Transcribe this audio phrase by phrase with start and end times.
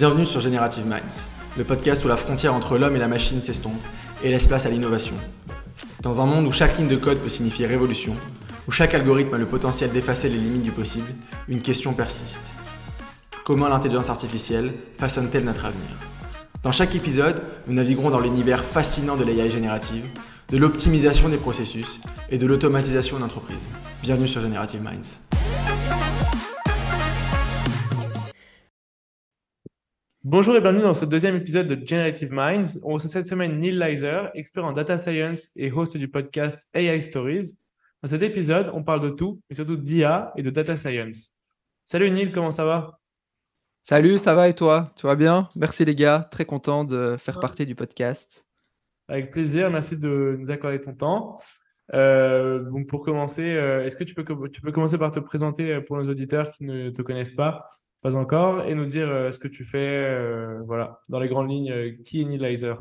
[0.00, 1.26] Bienvenue sur Generative Minds,
[1.58, 3.82] le podcast où la frontière entre l'homme et la machine s'estompe
[4.24, 5.14] et laisse place à l'innovation.
[6.00, 8.14] Dans un monde où chaque ligne de code peut signifier révolution,
[8.66, 11.12] où chaque algorithme a le potentiel d'effacer les limites du possible,
[11.48, 12.40] une question persiste.
[13.44, 15.90] Comment l'intelligence artificielle façonne-t-elle notre avenir?
[16.62, 20.08] Dans chaque épisode, nous naviguerons dans l'univers fascinant de l'AI générative,
[20.48, 23.68] de l'optimisation des processus et de l'automatisation d'entreprises.
[24.02, 25.39] Bienvenue sur Generative Minds.
[30.22, 32.78] Bonjour et bienvenue dans ce deuxième épisode de Generative Minds.
[32.82, 37.00] On reçoit cette semaine Neil Leiser, expert en data science et host du podcast AI
[37.00, 37.56] Stories.
[38.02, 41.34] Dans cet épisode, on parle de tout, mais surtout d'IA et de data science.
[41.86, 43.00] Salut Neil, comment ça va?
[43.82, 44.92] Salut, ça va et toi?
[44.94, 45.48] Tu vas bien?
[45.56, 48.46] Merci les gars, très content de faire partie du podcast.
[49.08, 51.38] Avec plaisir, merci de nous accorder ton temps.
[51.94, 55.72] Euh, donc pour commencer, euh, est-ce que tu peux, tu peux commencer par te présenter
[55.72, 57.66] euh, pour nos auditeurs qui ne te connaissent pas?
[58.02, 61.50] Pas encore, et nous dire euh, ce que tu fais, euh, voilà, dans les grandes
[61.50, 62.74] lignes, euh, qui est Neil Leiser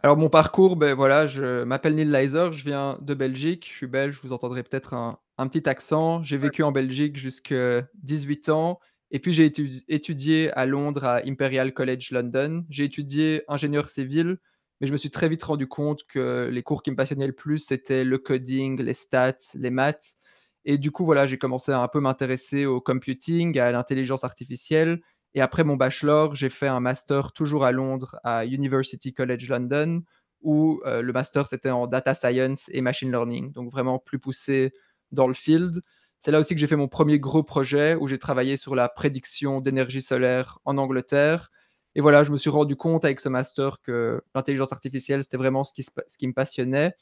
[0.00, 3.86] Alors mon parcours, ben voilà, je m'appelle Neil Leiser, je viens de Belgique, je suis
[3.86, 5.18] belge, vous entendrez peut-être un,
[5.48, 6.22] petit accent.
[6.22, 8.78] J'ai vécu en Belgique jusqu'à 18 ans,
[9.10, 9.50] et puis j'ai
[9.88, 12.64] étudié à Londres à Imperial College London.
[12.70, 14.38] J'ai étudié ingénieur civil,
[14.80, 17.32] mais je me suis très vite rendu compte que les cours qui me passionnaient le
[17.32, 20.16] plus, c'était le coding, les stats, les maths.
[20.64, 25.00] Et du coup, voilà, j'ai commencé à un peu m'intéresser au computing, à l'intelligence artificielle.
[25.34, 30.02] Et après mon bachelor, j'ai fait un master toujours à Londres, à University College London,
[30.42, 34.72] où euh, le master c'était en data science et machine learning, donc vraiment plus poussé
[35.10, 35.82] dans le field.
[36.18, 38.88] C'est là aussi que j'ai fait mon premier gros projet où j'ai travaillé sur la
[38.88, 41.50] prédiction d'énergie solaire en Angleterre.
[41.94, 45.64] Et voilà, je me suis rendu compte avec ce master que l'intelligence artificielle, c'était vraiment
[45.64, 46.94] ce qui, ce qui me passionnait.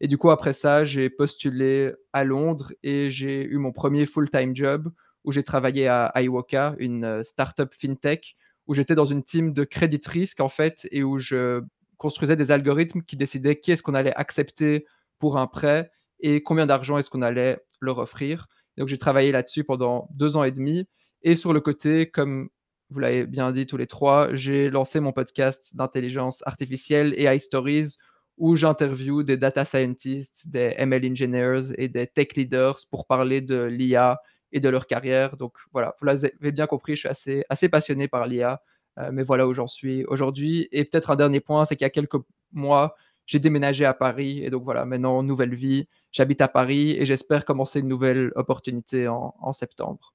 [0.00, 4.54] Et du coup, après ça, j'ai postulé à Londres et j'ai eu mon premier full-time
[4.54, 4.90] job
[5.24, 9.64] où j'ai travaillé à iWoka, une euh, startup fintech, où j'étais dans une team de
[9.64, 11.62] crédit risque en fait et où je
[11.96, 14.86] construisais des algorithmes qui décidaient qui est-ce qu'on allait accepter
[15.18, 18.46] pour un prêt et combien d'argent est-ce qu'on allait leur offrir.
[18.76, 20.86] Donc j'ai travaillé là-dessus pendant deux ans et demi.
[21.22, 22.48] Et sur le côté, comme
[22.90, 27.96] vous l'avez bien dit tous les trois, j'ai lancé mon podcast d'intelligence artificielle et iStories
[28.38, 33.62] où j'interviewe des data scientists, des ML engineers et des tech leaders pour parler de
[33.62, 34.20] l'IA
[34.52, 35.36] et de leur carrière.
[35.36, 38.62] Donc voilà, vous l'avez bien compris, je suis assez, assez passionné par l'IA,
[38.98, 40.68] euh, mais voilà où j'en suis aujourd'hui.
[40.72, 42.20] Et peut-être un dernier point, c'est qu'il y a quelques
[42.52, 42.96] mois,
[43.26, 47.44] j'ai déménagé à Paris et donc voilà, maintenant nouvelle vie, j'habite à Paris et j'espère
[47.44, 50.14] commencer une nouvelle opportunité en, septembre.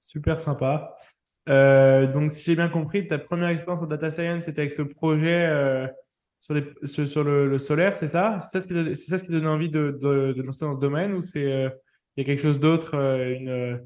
[0.00, 0.96] Super sympa.
[1.48, 4.82] Euh, donc si j'ai bien compris, ta première expérience en data science c'était avec ce
[4.82, 5.46] projet.
[5.46, 5.86] Euh
[6.84, 8.38] sur, le, solaire, c'est ça?
[8.40, 11.14] C'est ça, ce qui, ça ce qui donne envie de, de, lancer dans ce domaine
[11.14, 11.70] ou c'est euh,
[12.16, 13.80] il y a quelque chose d'autre, euh, une,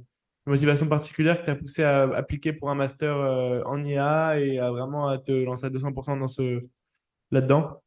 [0.46, 4.70] motivation particulière qui t'a poussé à appliquer pour un master euh, en IA et à
[4.70, 6.64] vraiment te lancer à 200% dans ce
[7.30, 7.82] là-dedans?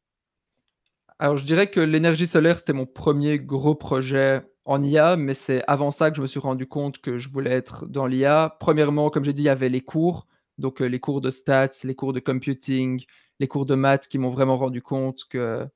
[1.18, 5.64] Alors je dirais que l'énergie solaire c'était mon premier gros projet en IA, mais c'est
[5.66, 8.56] avant ça que je me suis rendu compte que je voulais être dans l'IA.
[8.60, 11.96] Premièrement, comme j'ai dit, il y avait les cours, donc les cours de stats, les
[11.96, 13.04] cours de computing,
[13.40, 15.66] les cours de maths qui m'ont vraiment rendu compte que,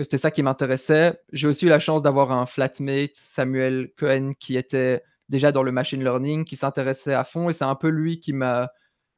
[0.00, 1.20] c'était ça qui m'intéressait.
[1.32, 5.70] J'ai aussi eu la chance d'avoir un flatmate, Samuel Cohen, qui était déjà dans le
[5.70, 7.48] machine learning, qui s'intéressait à fond.
[7.48, 8.72] Et c'est un peu lui qui m'a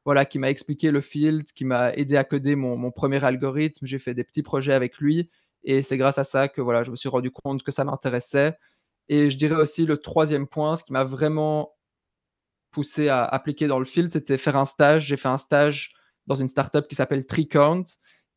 [0.05, 3.85] voilà, qui m'a expliqué le field, qui m'a aidé à coder mon, mon premier algorithme.
[3.85, 5.29] J'ai fait des petits projets avec lui.
[5.63, 8.57] Et c'est grâce à ça que voilà, je me suis rendu compte que ça m'intéressait.
[9.09, 11.75] Et je dirais aussi le troisième point, ce qui m'a vraiment
[12.71, 15.07] poussé à appliquer dans le field, c'était faire un stage.
[15.07, 15.96] J'ai fait un stage
[16.27, 17.83] dans une startup qui s'appelle Tricount.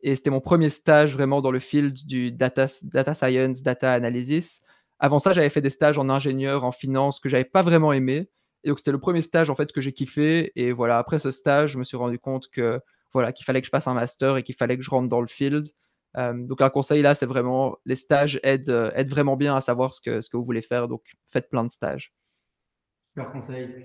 [0.02, 4.62] Et c'était mon premier stage vraiment dans le field du data, data science, data analysis.
[4.98, 8.30] Avant ça, j'avais fait des stages en ingénieur, en finance que j'avais pas vraiment aimé.
[8.64, 10.52] Et donc, c'était le premier stage en fait que j'ai kiffé.
[10.56, 12.80] Et voilà, après ce stage, je me suis rendu compte que
[13.12, 15.20] voilà qu'il fallait que je passe un master et qu'il fallait que je rentre dans
[15.20, 15.66] le field.
[16.16, 19.60] Euh, donc, un conseil là, c'est vraiment les stages aident, euh, aident, vraiment bien à
[19.60, 20.88] savoir ce que, ce que vous voulez faire.
[20.88, 22.12] Donc, faites plein de stages.
[23.14, 23.84] Super conseil.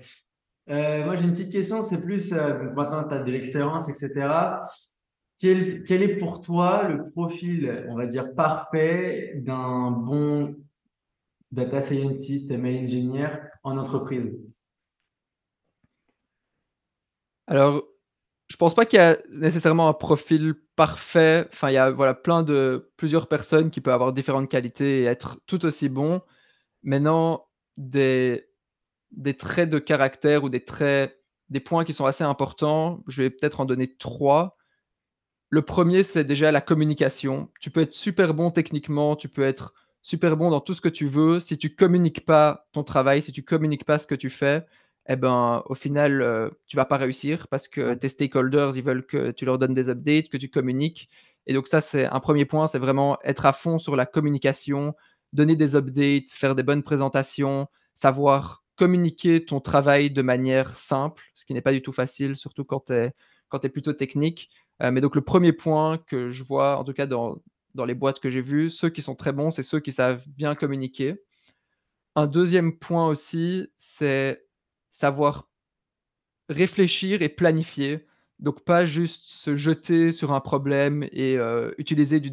[0.68, 4.60] Euh, moi, j'ai une petite question, c'est plus, euh, maintenant tu as de l'expérience, etc.
[5.38, 10.56] Quel, est pour toi le profil, on va dire, parfait d'un bon
[11.52, 13.28] data scientist, ML engineer
[13.62, 14.36] en entreprise?
[17.46, 17.84] Alors,
[18.48, 21.46] je pense pas qu'il y a nécessairement un profil parfait.
[21.52, 25.04] Enfin, il y a voilà, plein de plusieurs personnes qui peuvent avoir différentes qualités et
[25.04, 26.22] être tout aussi bons.
[26.82, 27.46] Maintenant,
[27.76, 28.48] des,
[29.16, 31.20] des traits de caractère ou des traits,
[31.50, 33.02] des points qui sont assez importants.
[33.08, 34.56] Je vais peut-être en donner trois.
[35.48, 37.50] Le premier, c'est déjà la communication.
[37.60, 40.88] Tu peux être super bon techniquement, tu peux être super bon dans tout ce que
[40.88, 41.40] tu veux.
[41.40, 44.66] Si tu communiques pas ton travail, si tu communiques pas ce que tu fais,
[45.08, 49.06] eh ben, au final, euh, tu vas pas réussir parce que tes stakeholders, ils veulent
[49.06, 51.08] que tu leur donnes des updates, que tu communiques.
[51.46, 54.94] Et donc ça, c'est un premier point, c'est vraiment être à fond sur la communication,
[55.32, 61.44] donner des updates, faire des bonnes présentations, savoir communiquer ton travail de manière simple, ce
[61.44, 63.12] qui n'est pas du tout facile, surtout quand tu es,
[63.62, 64.50] es plutôt technique.
[64.82, 67.36] Euh, mais donc le premier point que je vois, en tout cas dans,
[67.74, 70.24] dans les boîtes que j'ai vues, ceux qui sont très bons, c'est ceux qui savent
[70.28, 71.16] bien communiquer.
[72.14, 74.46] Un deuxième point aussi, c'est
[74.90, 75.48] savoir
[76.48, 78.06] réfléchir et planifier.
[78.38, 82.30] Donc pas juste se jeter sur un problème et euh, utiliser du,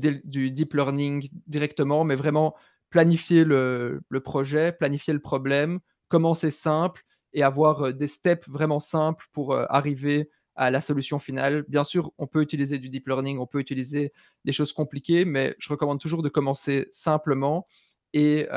[0.51, 2.55] deep learning directement, mais vraiment
[2.89, 5.79] planifier le, projet, planifier le problème,
[6.13, 11.17] commencer simple et avoir euh, des steps vraiment simples pour euh, arriver à la solution
[11.17, 11.65] finale.
[11.67, 14.13] Bien sûr, on peut utiliser du deep learning, on peut utiliser
[14.45, 17.65] des choses compliquées, mais je recommande toujours de commencer simplement
[18.13, 18.47] et,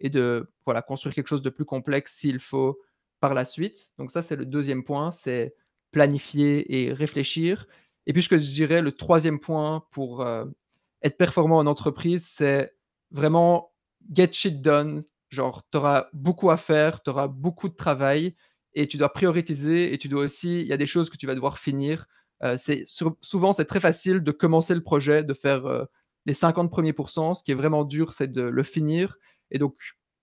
[0.00, 2.80] et de voilà, construire quelque chose de plus complexe s'il faut
[3.20, 3.92] par la suite.
[3.96, 5.54] Donc ça, c'est le deuxième point, c'est
[5.92, 7.66] planifier et réfléchir.
[8.06, 10.44] Et puis, ce que je dirais, le troisième point pour euh,
[11.02, 12.74] être performant en entreprise, c'est
[13.10, 13.72] vraiment
[14.12, 15.02] get shit done.
[15.28, 18.36] Genre, tu auras beaucoup à faire, tu auras beaucoup de travail
[18.74, 21.26] et tu dois prioriser et tu dois aussi, il y a des choses que tu
[21.26, 22.06] vas devoir finir.
[22.42, 25.84] Euh, c'est souvent, c'est très facile de commencer le projet, de faire euh,
[26.26, 27.34] les 50 premiers pourcents.
[27.34, 29.16] Ce qui est vraiment dur, c'est de le finir.
[29.50, 29.76] Et donc,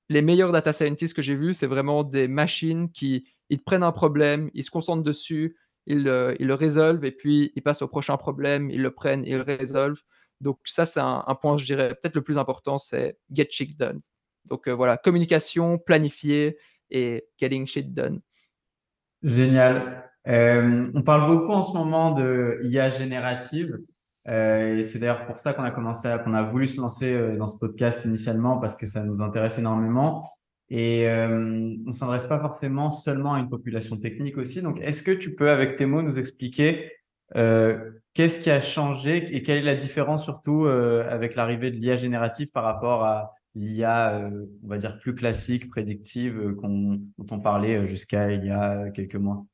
[0.09, 3.91] les meilleurs data scientists que j'ai vus, c'est vraiment des machines qui ils prennent un
[3.91, 8.69] problème, ils se concentrent dessus, ils, le résolvent et puis ils passent au prochain problème,
[8.69, 10.01] ils le prennent, ils le résolvent.
[10.41, 13.99] Donc ça, c'est un, point, je dirais, peut-être le plus important, c'est get shit done.
[14.45, 16.57] Donc euh, voilà, communication, planifier
[16.89, 18.19] et getting shit done.
[19.21, 20.09] Génial.
[20.27, 23.77] Euh, on parle beaucoup en ce moment de IA générative.
[24.27, 27.57] Euh, c'est d'ailleurs pour ça qu'on a commencé, qu'on a voulu se lancer dans ce
[27.57, 30.23] podcast initialement parce que ça nous intéresse énormément.
[30.69, 31.07] Et
[31.85, 34.61] on s'adresse pas forcément seulement à une population technique aussi.
[34.61, 36.91] Donc, est-ce que tu peux, avec tes mots, nous expliquer
[37.33, 42.49] qu'est-ce qui a changé et quelle est la différence surtout avec l'arrivée de l'IA générative
[42.51, 47.87] par rapport à l'IA, euh, on va dire, plus classique, prédictive, qu'on, dont on parlait
[47.87, 49.45] jusqu'à il y a quelques mois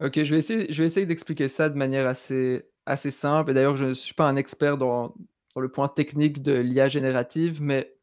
[0.00, 0.38] Ok, je vais
[0.86, 3.50] essayer, d'expliquer ça de manière assez, assez simple.
[3.50, 5.14] Et d'ailleurs, je ne suis pas un expert dans,
[5.56, 7.94] le point technique de l'IA générative, mais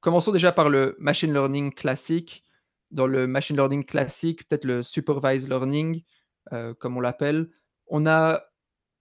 [0.00, 2.44] commençons déjà par le machine learning classique.
[2.90, 6.02] Dans le machine learning classique, peut-être le supervised learning,
[6.52, 7.50] euh, comme on l'appelle,
[7.86, 8.42] on a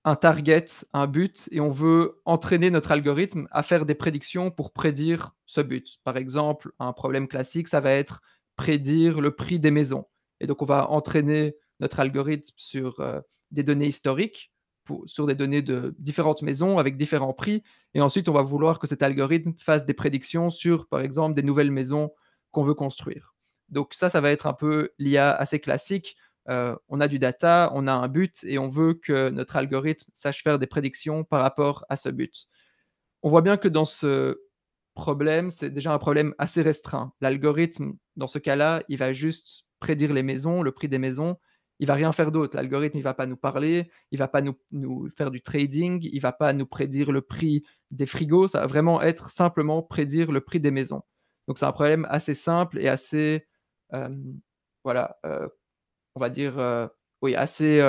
[0.03, 4.71] un target, un but, et on veut entraîner notre algorithme à faire des prédictions pour
[4.71, 5.99] prédire ce but.
[6.03, 8.21] Par exemple, un problème classique, ça va être
[8.55, 10.05] prédire le prix des maisons.
[10.39, 13.19] Et donc, on va entraîner notre algorithme sur euh,
[13.51, 14.51] des données historiques
[15.05, 17.63] sur des données de différentes maisons avec différents prix.
[17.93, 21.43] Et ensuite, on va vouloir que cet algorithme fasse des prédictions sur, par exemple, des
[21.43, 22.11] nouvelles maisons
[22.51, 23.35] qu'on veut construire.
[23.69, 26.15] Donc ça, ça va être un peu l'IA assez classique.
[26.49, 30.09] Euh, on a du data, on a un but et on veut que notre algorithme
[30.13, 32.47] sache faire des prédictions par rapport à ce but.
[33.21, 34.39] On voit bien que dans ce
[34.93, 37.13] problème, c'est déjà un problème assez restreint.
[37.21, 41.37] L'algorithme, dans ce cas-là, il va juste prédire les maisons, le prix des maisons,
[41.79, 42.55] il va rien faire d'autre.
[42.55, 46.31] L'algorithme, il va pas nous parler, il va pas nous, faire du trading, il va
[46.31, 48.47] pas nous prédire le prix des frigos.
[48.47, 51.03] Ça va vraiment être simplement prédire le prix des maisons.
[51.47, 53.47] Donc c'est un problème assez simple et assez,
[53.93, 54.09] euh,
[54.83, 55.47] voilà, euh,
[56.17, 56.87] on va dire, euh,
[57.21, 57.81] oui, assez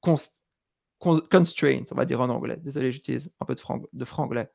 [0.00, 2.56] constraint, on va dire en anglais.
[2.62, 3.60] Désolé, j'utilise un peu de,
[3.92, 4.50] de franglais.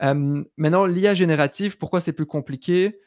[0.00, 3.00] maintenant, l'IA générative, pourquoi c'est plus compliqué?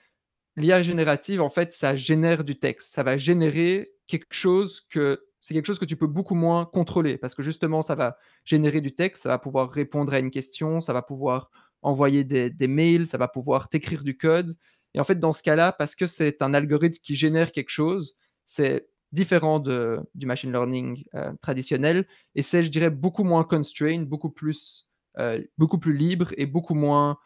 [0.57, 2.93] L'IA générative, en fait, ça génère du texte.
[2.93, 7.19] Ça va générer quelque chose que c'est quelque chose que tu peux beaucoup moins contrôler
[7.19, 10.81] parce que justement, ça va générer du texte, ça va pouvoir répondre à une question,
[10.81, 11.51] ça va pouvoir
[11.83, 14.57] envoyer des, mails, ça va pouvoir t'écrire du code.
[14.95, 18.15] Et en fait, dans ce cas-là, parce que c'est un algorithme qui génère quelque chose,
[18.43, 24.07] c'est différent de, du machine learning euh, traditionnel et c'est, je dirais, beaucoup moins constrained,
[24.07, 27.17] beaucoup plus, euh, beaucoup plus libre et beaucoup moins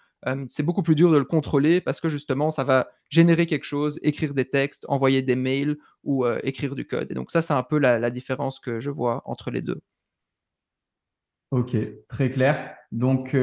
[0.50, 4.02] c'est beaucoup plus dur de le contrôler parce que justement, ça va générer quelque chose,
[4.04, 7.10] écrire des textes, envoyer des mails ou écrire du code.
[7.10, 9.80] Et donc ça, c'est un peu la, différence que je vois entre les deux.
[11.52, 11.78] Ok,
[12.10, 12.76] très clair.
[12.92, 13.34] Donc,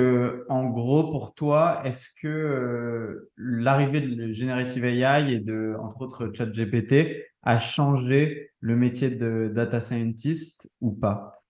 [0.50, 7.24] en gros, pour toi, est-ce que l'arrivée de Generative AI et de, entre autres, ChatGPT
[7.46, 11.44] a changé le métier de data scientist ou pas?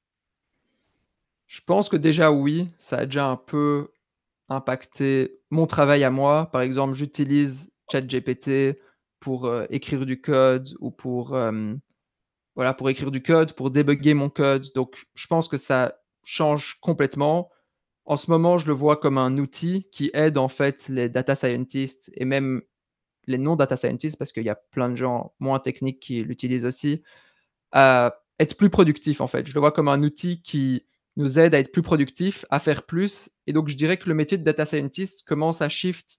[1.47, 3.89] Je pense que déjà oui, ça a déjà un peu
[4.51, 6.51] impacter mon travail à moi.
[6.53, 8.79] Par exemple, j'utilise ChatGPT
[9.21, 11.73] pour euh, écrire du code ou pour, euh,
[12.57, 14.67] voilà, pour écrire du code, pour débugger mon code.
[14.75, 17.49] Donc, je pense que ça change complètement.
[18.05, 21.35] En ce moment, je le vois comme un outil qui aide en fait les data
[21.35, 22.61] scientists et même
[23.27, 27.03] les non-data scientists, parce qu'il y a plein de gens moins techniques qui l'utilisent aussi,
[27.73, 29.47] à être plus productifs en fait.
[29.47, 30.85] Je le vois comme un outil qui
[31.17, 33.31] nous aide à être plus productifs, à faire plus.
[33.47, 36.19] Et donc, je dirais que le métier de data scientist commence à shift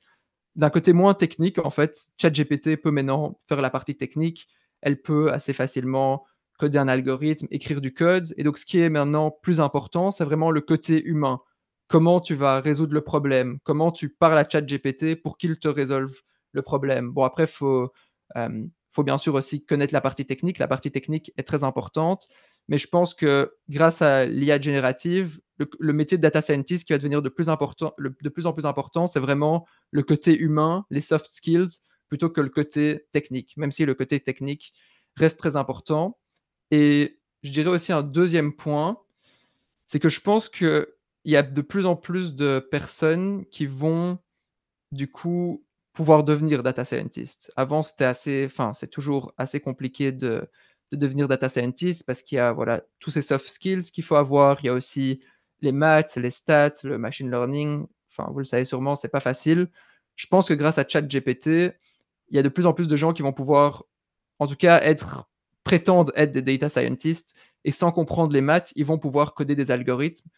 [0.55, 1.59] d'un côté moins technique.
[1.59, 4.47] En fait, ChatGPT peut maintenant faire la partie technique.
[4.81, 6.25] Elle peut assez facilement
[6.57, 8.33] coder un algorithme, écrire du code.
[8.37, 11.41] Et donc, ce qui est maintenant plus important, c'est vraiment le côté humain.
[11.87, 13.59] Comment tu vas résoudre le problème?
[13.63, 16.19] Comment tu parles à ChatGPT pour qu'il te résolve?
[16.51, 17.91] Le problème Bon, après, il faut,
[18.91, 20.59] faut bien sûr aussi connaître la partie technique.
[20.59, 22.27] La partie technique est très importante.
[22.67, 26.97] Mais je pense que grâce à l'IA générative, le, métier de data scientist qui va
[26.97, 31.01] devenir de plus, important, de plus en plus important, c'est vraiment le côté humain, les
[31.01, 34.73] soft skills, plutôt que le côté technique, même si le côté technique
[35.15, 36.17] reste très important.
[36.71, 38.99] Et je dirais aussi un deuxième point,
[39.85, 40.87] c'est que je pense qu'il
[41.25, 44.19] y a de plus en plus de personnes qui vont
[44.91, 45.65] du coup
[45.97, 47.51] pouvoir devenir data scientist.
[47.55, 50.47] Avant, c'était assez, enfin, c'est toujours assez compliqué de,
[50.91, 54.15] de devenir data scientist parce qu'il y a voilà, tous ces soft skills qu'il faut
[54.15, 54.59] avoir.
[54.61, 55.23] Il y a aussi
[55.61, 57.87] les maths, les stats, le machine learning.
[58.11, 59.71] Enfin, vous le savez sûrement, c'est pas facile.
[60.15, 63.11] Je pense que grâce à ChatGPT, il y a de plus en plus de gens
[63.11, 63.83] qui vont pouvoir,
[64.37, 65.27] en tout cas, être
[65.63, 67.33] prétendent être des data scientists
[67.65, 70.29] et sans comprendre les maths, ils vont pouvoir coder des algorithmes.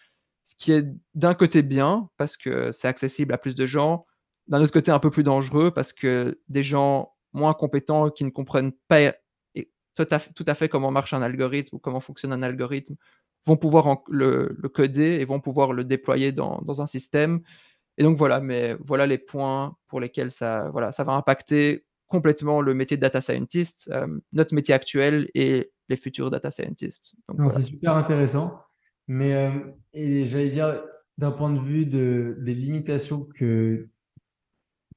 [0.45, 0.85] Ce qui est
[1.15, 4.05] d'un côté bien parce que c'est accessible à plus de gens,
[4.49, 8.29] d'un autre côté un peu plus dangereux parce que des gens moins compétents qui ne
[8.31, 9.13] comprennent pas
[9.95, 12.95] tout à, fait, comment marche un algorithme ou comment fonctionne un algorithme,
[13.45, 17.41] vont pouvoir le, coder et vont pouvoir le déployer dans, un système.
[17.97, 22.61] Et donc voilà, mais voilà les points pour lesquels ça, voilà, ça va impacter complètement
[22.61, 27.15] le métier de data scientist, euh, notre métier actuel et les futurs data scientists.
[27.49, 28.61] C'est super intéressant.
[29.07, 30.81] Mais euh, j'allais dire,
[31.17, 33.89] d'un point de vue de, des limitations que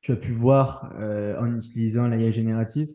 [0.02, 2.92] tu as pu voir euh, en utilisant l'IA générative,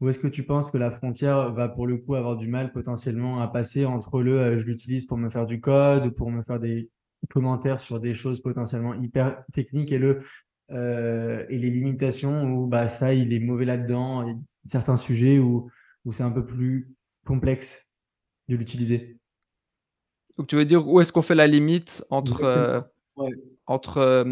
[0.00, 2.72] ou est-ce que tu penses que la frontière va pour le coup avoir du mal
[2.72, 6.42] potentiellement à passer entre le euh, je l'utilise pour me faire du code, pour me
[6.42, 6.90] faire des
[7.30, 10.18] commentaires sur des choses potentiellement hyper techniques et le
[10.70, 15.70] euh, et les limitations où bah ça il est mauvais là-dedans, certains sujets où,
[16.04, 17.94] où c'est un peu plus complexe
[18.48, 19.18] de l'utiliser?
[20.36, 22.80] Donc tu veux dire où est-ce qu'on fait la limite entre euh,
[23.66, 24.24] entre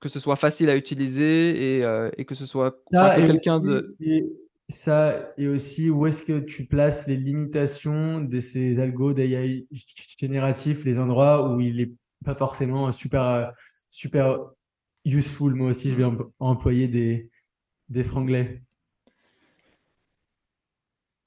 [0.00, 3.96] que ce soit facile à utiliser et, euh, et que ce soit quelqu'un de.
[4.68, 9.66] ça, et aussi où est-ce que tu places les limitations de ces algos d'AI
[10.18, 11.92] génératifs, les endroits où il n'est
[12.24, 13.52] pas forcément super,
[13.90, 14.38] super
[15.04, 15.54] useful.
[15.54, 16.06] Moi aussi, je vais
[16.38, 17.30] employer des,
[17.88, 18.62] des franglais.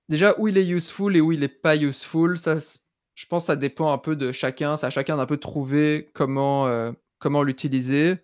[0.07, 2.57] Déjà, où il est useful et où il n'est pas useful, ça,
[3.15, 4.75] je pense que ça dépend un peu de chacun.
[4.75, 8.17] C'est à chacun d'un peu trouver comment, euh, comment l'utiliser.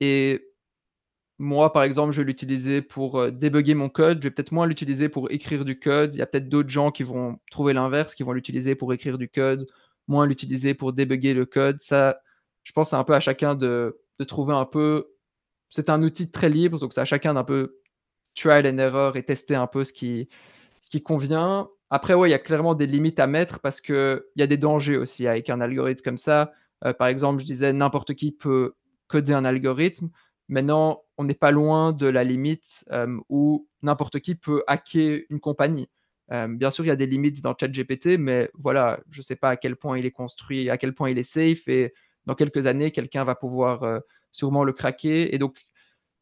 [0.00, 0.54] Et
[1.38, 4.18] moi, par exemple, je vais l'utiliser pour euh, débugger mon code.
[4.18, 6.14] Je vais peut-être moins l'utiliser pour écrire du code.
[6.14, 9.18] Il y a peut-être d'autres gens qui vont trouver l'inverse, qui vont l'utiliser pour écrire
[9.18, 9.66] du code,
[10.06, 11.80] moins l'utiliser pour débugger le code.
[11.80, 12.20] Ça,
[12.62, 15.08] je pense, c'est un peu à chacun de, trouver un peu.
[15.70, 17.78] C'est un outil très libre, donc c'est à chacun d'un peu
[18.36, 20.28] trial and error et tester un peu ce qui,
[20.80, 21.68] ce qui convient.
[21.90, 24.56] Après, ouais, il y a clairement des limites à mettre parce qu'il y a des
[24.56, 26.52] dangers aussi avec un algorithme comme ça.
[26.84, 28.74] Euh, par exemple, je disais, n'importe qui peut
[29.14, 30.10] coder un algorithme.
[30.48, 35.38] Maintenant, on n'est pas loin de la limite euh, où n'importe qui peut hacker une
[35.38, 35.88] compagnie.
[36.32, 39.36] Euh, bien sûr, il y a des limites dans ChatGPT, mais voilà, je ne sais
[39.36, 41.94] pas à quel point il est construit, à quel point il est safe, et
[42.26, 44.00] dans quelques années, quelqu'un va pouvoir euh,
[44.32, 45.32] sûrement le craquer.
[45.32, 45.58] Et donc,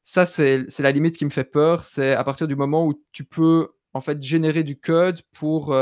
[0.03, 1.87] ça, c'est la limite qui me fait peur.
[1.87, 5.77] C'est à partir du moment où tu peux en fait générer du code pour,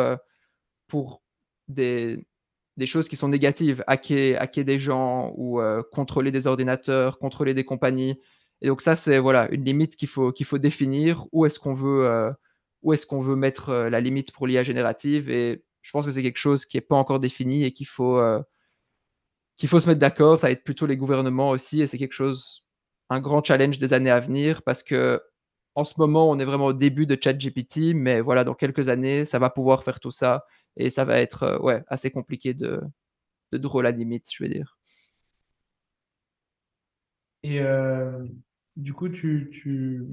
[0.89, 1.23] pour
[1.69, 2.25] des,
[2.81, 7.65] des choses qui sont négatives, hacker, des gens ou euh, contrôler des ordinateurs, contrôler des
[7.65, 8.19] compagnies.
[8.63, 11.27] Et donc ça, c'est voilà une limite qu'il faut, qu'il faut définir.
[11.31, 12.33] Où est-ce qu'on veut, euh,
[12.95, 15.29] est-ce veut mettre euh, la limite pour l'IA générative?
[15.29, 18.19] Et je pense que c'est quelque chose qui n'est pas encore défini et qu'il faut,
[19.57, 20.39] qu'il faut se mettre d'accord.
[20.41, 22.65] Ça va être plutôt les gouvernements aussi, et c'est quelque chose,
[23.11, 25.23] un grand challenge des années à venir, parce que
[25.75, 29.25] en ce moment, on est vraiment au début de ChatGPT, mais voilà, dans quelques années,
[29.25, 30.45] ça va pouvoir faire tout ça
[30.77, 32.81] et ça va être euh, ouais, assez compliqué de,
[33.53, 34.79] de draw la limite, je veux dire.
[37.43, 38.25] Et euh,
[38.77, 40.05] du coup, tu, tu...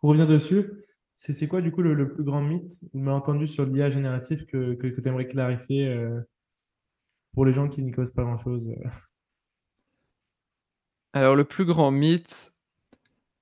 [0.00, 0.70] pour revenir dessus,
[1.14, 4.86] c'est quoi du coup le, plus grand mythe, ou entendu sur l'IA génératif que, que,
[4.86, 6.20] tu aimerais clarifier euh,
[7.32, 8.72] pour les gens qui n'y causent pas grand-chose
[11.12, 12.54] Alors le plus grand mythe,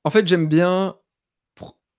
[0.05, 0.97] en fait j'aime bien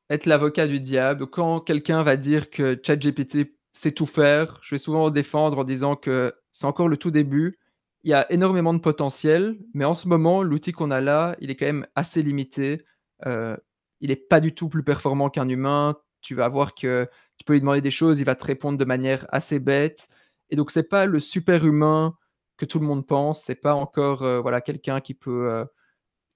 [0.09, 1.27] être l'avocat du diable.
[1.27, 4.59] Quand quelqu'un va dire que ChatGPT c'est tout faire.
[4.61, 7.59] Je vais souvent défendre en disant que c'est encore le tout début.
[8.03, 11.51] Il y a énormément de potentiel, mais en ce moment, l'outil qu'on a là, il
[11.51, 12.83] est quand même assez limité.
[13.25, 13.55] Euh,
[14.01, 15.97] il n'est pas du tout plus performant qu'un humain.
[16.21, 17.07] Tu vas voir que
[17.37, 20.09] tu peux lui demander des choses, il va te répondre de manière assez bête.
[20.49, 22.17] Et donc, c'est pas le super humain
[22.57, 23.43] que tout le monde pense.
[23.43, 25.65] C'est pas encore euh, voilà, quelqu'un qui peut, euh,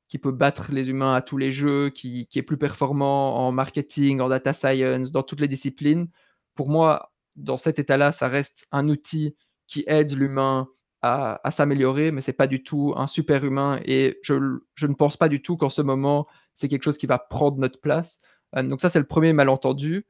[0.10, 3.52] qui peut battre les humains à tous les jeux, qui, qui, est plus performant en
[3.52, 6.08] marketing, en data science, dans toutes les disciplines.
[6.56, 9.36] Pour moi, dans cet état-là, ça reste un outil
[9.68, 10.68] qui aide l'humain
[11.02, 13.80] à, s'améliorer, mais c'est pas du tout un super humain.
[13.86, 17.18] Et je, ne pense pas du tout qu'en ce moment, c'est quelque chose qui va
[17.18, 18.22] prendre notre place.
[18.56, 20.06] Euh, donc ça, c'est le premier malentendu.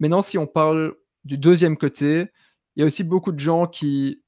[0.00, 2.28] Maintenant, si on parle du deuxième côté,
[2.76, 4.22] il y a aussi beaucoup de gens qui,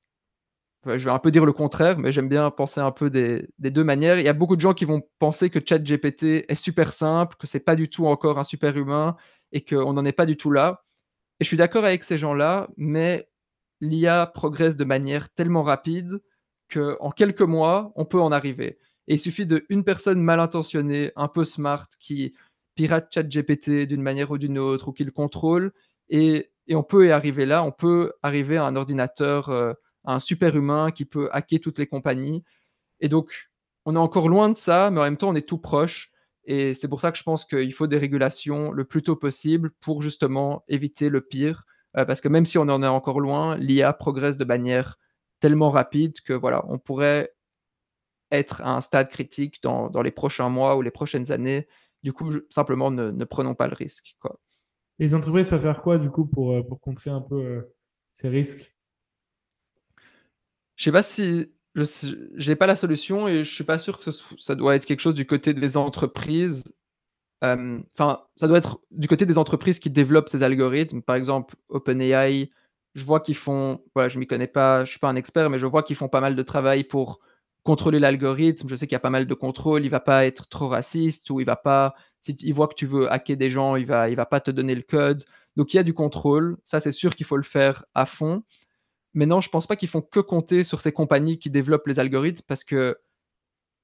[0.86, 3.84] je vais un peu dire le contraire, mais j'aime bien penser un peu des, deux
[3.84, 4.18] manières.
[4.18, 7.46] Il y a beaucoup de gens qui vont penser que ChatGPT est super simple, que
[7.46, 9.16] c'est pas du tout encore un super humain
[9.52, 10.83] et qu'on n'en est pas du tout là.
[11.40, 13.28] Et je suis d'accord avec ces gens-là, mais
[13.80, 16.22] l'IA progresse de manière tellement rapide
[16.72, 18.78] qu'en quelques mois, on peut en arriver.
[19.08, 22.34] Et il suffit d'une personne mal intentionnée, un peu smart, qui
[22.74, 25.72] pirate ChatGPT d'une manière ou d'une autre, ou qui le contrôle,
[26.08, 29.74] et, on peut y arriver là, on peut arriver à un ordinateur, euh,
[30.04, 32.42] un super humain qui peut hacker toutes les compagnies.
[33.00, 33.50] Et donc,
[33.84, 36.10] on est encore loin de ça, mais en même temps, on est tout proche.
[36.46, 39.70] Et c'est pour ça que je pense qu'il faut des régulations le plus tôt possible
[39.80, 41.64] pour justement éviter le pire.
[41.96, 44.98] Euh, parce que même si on en est encore loin, l'IA progresse de manière
[45.40, 47.34] tellement rapide que voilà, on pourrait
[48.30, 51.68] être à un stade critique dans, les prochains mois ou les prochaines années.
[52.02, 54.16] Du coup, simplement, ne, prenons pas le risque.
[54.20, 54.38] Quoi.
[54.98, 57.74] Les entreprises peuvent faire quoi, du coup, pour, euh, pour contrer un peu euh,
[58.12, 58.74] ces risques?
[60.76, 61.53] Je sais pas si.
[61.74, 65.00] Je n'ai pas la solution et je suis pas sûr que ça doit être quelque
[65.00, 66.62] chose du côté des entreprises.
[67.42, 71.02] Euh, enfin, ça doit être du côté des entreprises qui développent ces algorithmes.
[71.02, 72.50] Par exemple, OpenAI,
[72.94, 73.82] je vois qu'ils font.
[73.94, 76.08] Voilà, je m'y connais pas, je suis pas un expert, mais je vois qu'ils font
[76.08, 77.20] pas mal de travail pour
[77.64, 78.68] contrôler l'algorithme.
[78.68, 79.84] Je sais qu'il y a pas mal de contrôle.
[79.84, 81.94] Il va pas être trop raciste ou il va pas.
[82.20, 84.74] Si voit que tu veux hacker des gens, il va, il va pas te donner
[84.74, 85.24] le code.
[85.56, 86.56] Donc il y a du contrôle.
[86.64, 88.44] Ça, c'est sûr qu'il faut le faire à fond.
[89.14, 92.00] Mais non, je pense pas qu'ils font que compter sur ces compagnies qui développent les
[92.00, 92.98] algorithmes parce que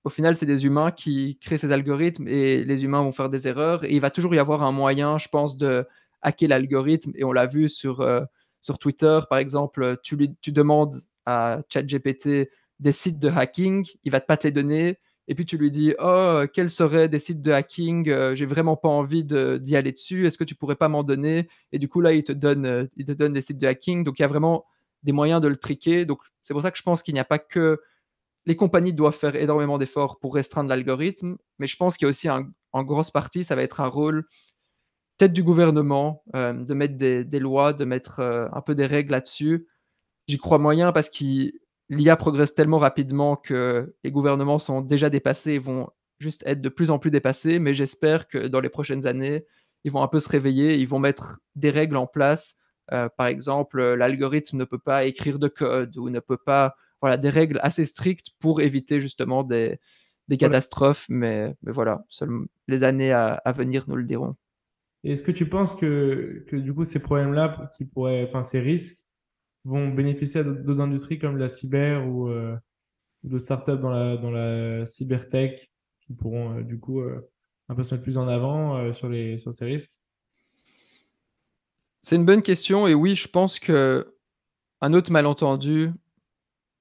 [0.05, 3.47] au final, c'est des humains qui créent ces algorithmes et les humains vont faire des
[3.47, 3.85] erreurs.
[3.85, 5.87] Et il va toujours y avoir un moyen, je pense, de
[6.23, 7.13] hacker l'algorithme.
[7.17, 8.23] Et on l'a vu sur, euh,
[8.61, 10.95] sur Twitter, par exemple, tu, lui, tu demandes
[11.27, 12.49] à ChatGPT
[12.81, 14.99] des sites de hacking, il va pas te les donner.
[15.29, 18.77] Et puis tu lui dis, oh, quels seraient des sites de hacking euh, J'ai vraiment
[18.77, 20.27] pas envie d'y aller dessus.
[20.27, 21.49] Est-ce que tu pourrais pas m'en donner?
[21.73, 24.03] Et du coup là, il te donne, euh, il te donne des sites de hacking.
[24.03, 24.65] Donc il y a vraiment
[25.03, 26.05] des moyens de le triquer.
[26.05, 27.81] Donc c'est pour ça que je pense qu'il n'y a pas que
[28.47, 32.11] les compagnies doivent faire énormément d'efforts pour restreindre l'algorithme, mais je pense qu'il y a
[32.11, 34.27] aussi en grosse partie, ça va être un rôle
[35.21, 39.69] peut-être du gouvernement euh, de mettre des, lois, de mettre un peu des règles là-dessus.
[40.29, 41.53] J'y crois moyen parce qu'il
[41.91, 46.69] l'IA progresse tellement rapidement que les gouvernements sont déjà dépassés et vont juste être de
[46.69, 49.45] plus en plus dépassés, mais j'espère que dans les prochaines années,
[49.85, 52.59] ils vont un peu se réveiller, ils vont mettre des règles en place.
[52.93, 57.17] Euh, par exemple, l'algorithme ne peut pas écrire de code ou ne peut pas, voilà,
[57.17, 59.79] des règles assez strictes pour éviter justement des,
[60.39, 62.05] catastrophes, mais, mais voilà,
[62.69, 64.37] les années à, venir nous le diront.
[65.03, 68.99] Est-ce que tu penses que, que du coup ces problèmes-là, qui pourraient, enfin ces risques,
[69.65, 72.57] vont bénéficier à d'autres industries comme la cyber ou euh,
[73.23, 77.29] d'autres startups dans la, dans la cybertech qui pourront euh, du coup euh,
[77.69, 80.00] un peu se mettre plus en avant sur, les, sur ces risques?
[82.03, 84.15] C'est une bonne question et oui, je pense que
[84.81, 85.93] un autre malentendu,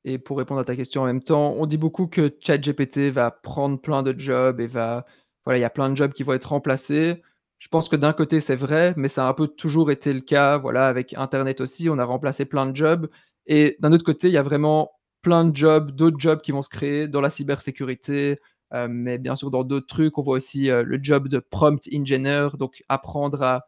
[0.05, 3.31] et pour répondre à ta question en même temps, on dit beaucoup que ChatGPT va
[3.31, 5.05] prendre plein de jobs et va,
[5.45, 7.21] voilà, il y a plein de jobs qui vont être remplacés.
[7.57, 10.21] Je pense que d'un côté, c'est vrai, mais ça a un peu toujours été le
[10.21, 10.57] cas.
[10.57, 13.09] Voilà, avec Internet aussi, on a remplacé plein de jobs.
[13.47, 16.61] Et d'un autre côté, il y a vraiment plein de jobs, d'autres jobs qui vont
[16.61, 18.39] se créer dans la cybersécurité,
[18.73, 20.17] euh, mais bien sûr dans d'autres trucs.
[20.17, 23.65] On voit aussi euh, le job de prompt engineer, donc apprendre à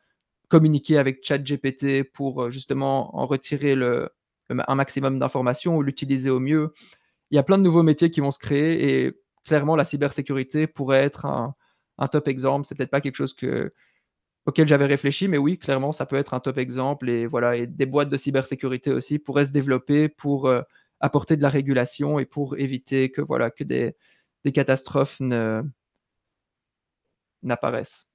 [0.52, 4.10] communiquer avec ChatGPT pour euh, justement en retirer le,
[4.50, 6.74] un maximum d'informations ou l'utiliser au mieux.
[7.32, 9.14] Il y a plein de nouveaux métiers qui vont se créer et
[9.46, 11.56] clairement la cybersécurité pourrait être un,
[12.12, 12.68] top exemple.
[12.68, 13.74] C'est peut-être pas quelque chose que,
[14.46, 17.10] auquel j'avais réfléchi, mais oui, clairement, ça peut être un top exemple.
[17.10, 20.62] Et voilà, des boîtes de cybersécurité aussi pourraient se développer pour euh,
[21.00, 23.96] apporter de la régulation et pour éviter que voilà que des,
[24.54, 25.22] catastrophes
[27.42, 28.06] n'apparaissent.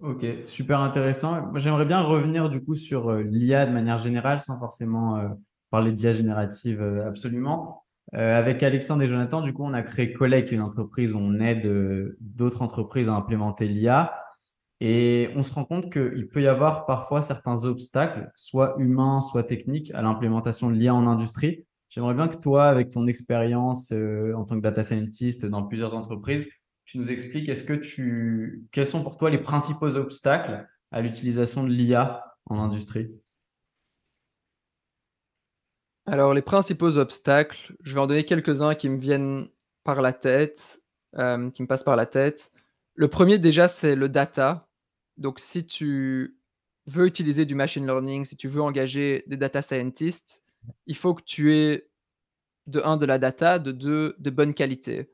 [0.00, 1.54] Ok, super intéressant.
[1.54, 5.28] J'aimerais bien revenir du coup sur euh, l'IA de manière générale, sans forcément euh,
[5.70, 7.84] parler d'IA générative absolument.
[8.14, 11.38] Euh, avec Alexandre et Jonathan, du coup, on a créé Collect, une entreprise où on
[11.40, 11.66] aide
[12.20, 14.14] d'autres entreprises à implémenter l'IA.
[14.80, 19.44] Et on se rend compte qu'il peut y avoir parfois certains obstacles, soit humains, soit
[19.44, 21.64] techniques, à l'implémentation de l'IA en industrie.
[21.88, 26.48] J'aimerais bien que toi, avec ton expérience en tant que data scientist dans plusieurs entreprises,
[26.84, 31.64] tu nous expliques, est-ce que tu, quels sont pour toi les principaux obstacles à l'utilisation
[31.64, 33.10] de l'IA en industrie?
[36.06, 39.48] Alors, les principaux obstacles, je vais en donner quelques-uns qui me viennent
[39.84, 40.82] par la tête,
[41.16, 42.52] euh, qui me passent par la tête.
[42.94, 44.68] Le premier, déjà, c'est le data.
[45.16, 46.36] Donc, si tu
[46.86, 50.44] veux utiliser du machine learning, si tu veux engager des data scientists,
[50.86, 51.88] il faut que tu aies
[52.66, 55.10] de un de la data, de deux de bonne qualité.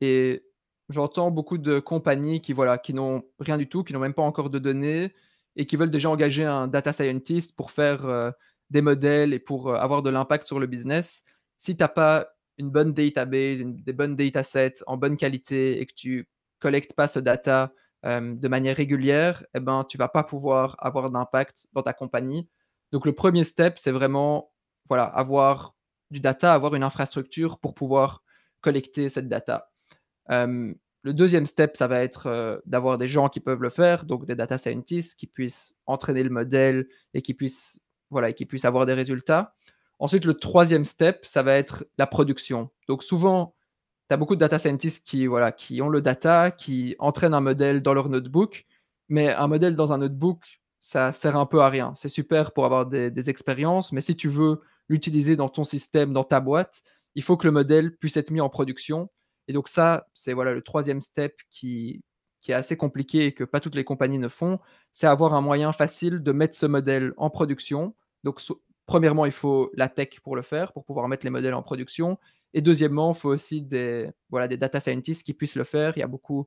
[0.00, 0.44] Et
[0.88, 4.22] j'entends beaucoup de compagnies qui voilà, qui n'ont rien du tout, qui n'ont même pas
[4.22, 5.14] encore de données
[5.56, 8.30] et qui veulent déjà engager un data scientist pour faire euh,
[8.70, 11.24] des modèles et pour euh, avoir de l'impact sur le business.
[11.58, 15.94] Si tu n'as pas une bonne database, des bonnes datasets en bonne qualité et que
[15.94, 16.28] tu
[16.60, 17.72] collectes pas ce data
[18.04, 22.48] euh, de manière régulière, eh ben, tu vas pas pouvoir avoir d'impact dans ta compagnie.
[22.92, 24.52] Donc, le premier step, c'est vraiment
[24.88, 25.74] voilà, avoir
[26.10, 28.22] du data, avoir une infrastructure pour pouvoir
[28.60, 29.71] collecter cette data.
[30.28, 34.36] Le deuxième step, ça va être d'avoir des gens qui peuvent le faire, donc des
[34.36, 38.94] data scientists qui puissent entraîner le modèle et qui puissent, voilà, qui puissent avoir des
[38.94, 39.54] résultats.
[39.98, 42.70] Ensuite, le troisième step, ça va être la production.
[42.88, 43.54] Donc souvent,
[44.08, 47.40] tu as beaucoup de data scientists qui, voilà, qui ont le data, qui entraînent un
[47.40, 48.66] modèle dans leur notebook,
[49.08, 51.94] mais un modèle dans un notebook, ça sert un peu à rien.
[51.94, 56.12] C'est super pour avoir des, des expériences, mais si tu veux l'utiliser dans ton système,
[56.12, 56.82] dans ta boîte,
[57.14, 59.08] il faut que le modèle puisse être mis en production.
[59.48, 62.02] Et donc ça, c'est voilà le troisième step qui,
[62.48, 64.58] est assez compliqué et que pas toutes les compagnies ne font,
[64.90, 67.94] c'est avoir un moyen facile de mettre ce modèle en production.
[68.24, 68.40] Donc
[68.86, 72.18] premièrement, il faut la tech pour le faire, pour pouvoir mettre les modèles en production.
[72.54, 75.92] Et deuxièmement, il faut aussi des, voilà, des data scientists qui puissent le faire.
[75.96, 76.46] Il y a beaucoup.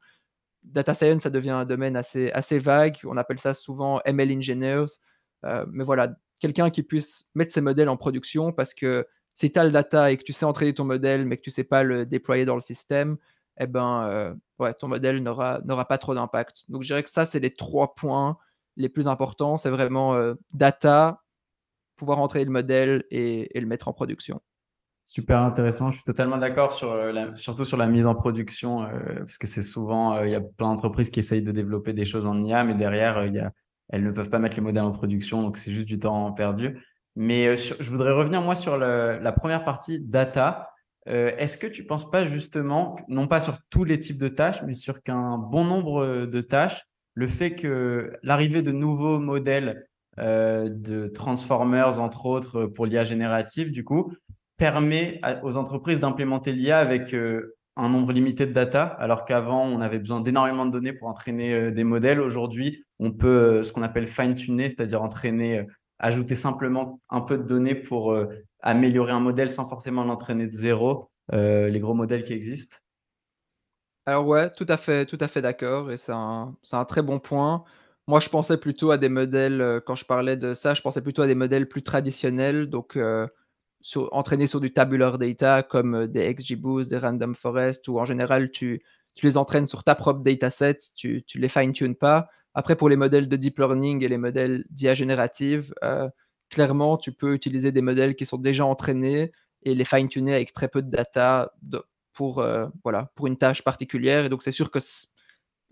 [0.64, 2.98] Data science, ça devient un domaine assez, assez vague.
[3.06, 4.86] On appelle ça souvent ML engineers.
[5.46, 9.60] Euh, mais voilà, quelqu'un qui puisse mettre ses modèles en production parce que si tu
[9.60, 11.64] as le data et que tu sais entraîner ton modèle, mais que tu ne sais
[11.66, 13.18] pas le déployer dans le système,
[13.60, 16.64] eh ben, euh, ouais, ton modèle n'aura pas trop d'impact.
[16.70, 18.38] Donc, je dirais que ça, c'est les trois points
[18.78, 19.58] les plus importants.
[19.58, 21.22] C'est vraiment euh, data,
[21.98, 24.42] pouvoir entraîner le modèle et, le mettre en production.
[25.04, 25.92] Super intéressant.
[25.92, 28.88] Je suis totalement d'accord sur euh, surtout sur la mise en production,
[29.20, 32.26] parce que c'est souvent, il y a plein d'entreprises qui essayent de développer des choses
[32.26, 33.52] en IA, mais derrière, il y a,
[33.90, 36.82] elles ne peuvent pas mettre les modèles en production, donc c'est juste du temps perdu.
[37.16, 40.72] Mais euh, je voudrais revenir moi sur la première partie data.
[41.08, 44.28] Euh, est-ce que tu ne penses pas justement, non pas sur tous les types de
[44.28, 49.88] tâches, mais sur qu'un bon nombre de tâches, le fait que l'arrivée de nouveaux modèles
[50.20, 54.12] euh, de transformers, entre autres, pour l'IA générative, du coup,
[54.58, 57.14] permet aux entreprises d'implémenter l'IA avec
[57.78, 61.72] un nombre limité de data, alors qu'avant, on avait besoin d'énormément de données pour entraîner
[61.72, 62.22] des modèles.
[62.22, 65.66] Aujourd'hui, on peut ce qu'on appelle fine-tuner, c'est-à-dire entraîner
[66.06, 68.28] ajouter simplement un peu de données pour euh,
[68.62, 72.78] améliorer un modèle sans forcément l'entraîner de zéro, euh, les gros modèles qui existent
[74.06, 77.20] Alors ouais, tout à fait, tout à fait d'accord, et c'est un, un, très bon
[77.20, 77.64] point.
[78.08, 81.02] Moi, je pensais plutôt à des modèles, euh, quand je parlais de ça, je pensais
[81.02, 83.00] plutôt à des modèles plus traditionnels, donc
[83.82, 88.52] sur, entraînés sur du tabular data comme des XGBoost, des Random Forest, où en général,
[88.52, 88.84] tu,
[89.16, 92.30] tu les entraînes sur ta propre dataset, tu ne les fine-tunes pas.
[92.56, 96.10] Après, pour les modèles de deep learning et les modèles d'IA générative, euh,
[96.50, 100.70] clairement, tu peux utiliser des modèles qui sont déjà entraînés et les fine-tuner avec très
[100.70, 101.54] peu de data
[102.14, 104.26] pour, euh, voilà, pour une tâche particulière.
[104.26, 104.80] Et donc, c'est sûr que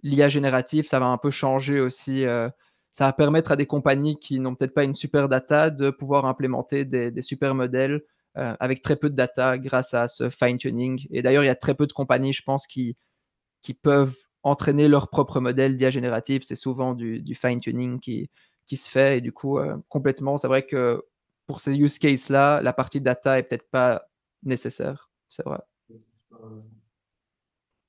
[0.03, 2.25] l'IA générative, ça va un peu changer aussi.
[2.25, 2.49] Euh,
[2.91, 6.25] ça va permettre à des compagnies qui n'ont peut-être pas une super data de pouvoir
[6.25, 8.03] implémenter des, super modèles
[8.35, 11.07] avec très peu de data grâce à ce fine-tuning.
[11.11, 12.97] Et d'ailleurs, il y a très peu de compagnies, je pense, qui,
[13.61, 16.43] qui peuvent entraîner leur propre modèle d'IA générative.
[16.43, 18.29] C'est souvent du, fine-tuning qui,
[18.65, 19.17] qui, se fait.
[19.17, 21.03] Et du coup, euh, complètement, c'est vrai que
[21.47, 24.07] pour ces use cases-là, la partie data est peut-être pas
[24.43, 25.09] nécessaire.
[25.29, 25.59] C'est vrai.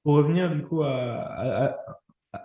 [0.03, 1.77] Pour revenir du coup à,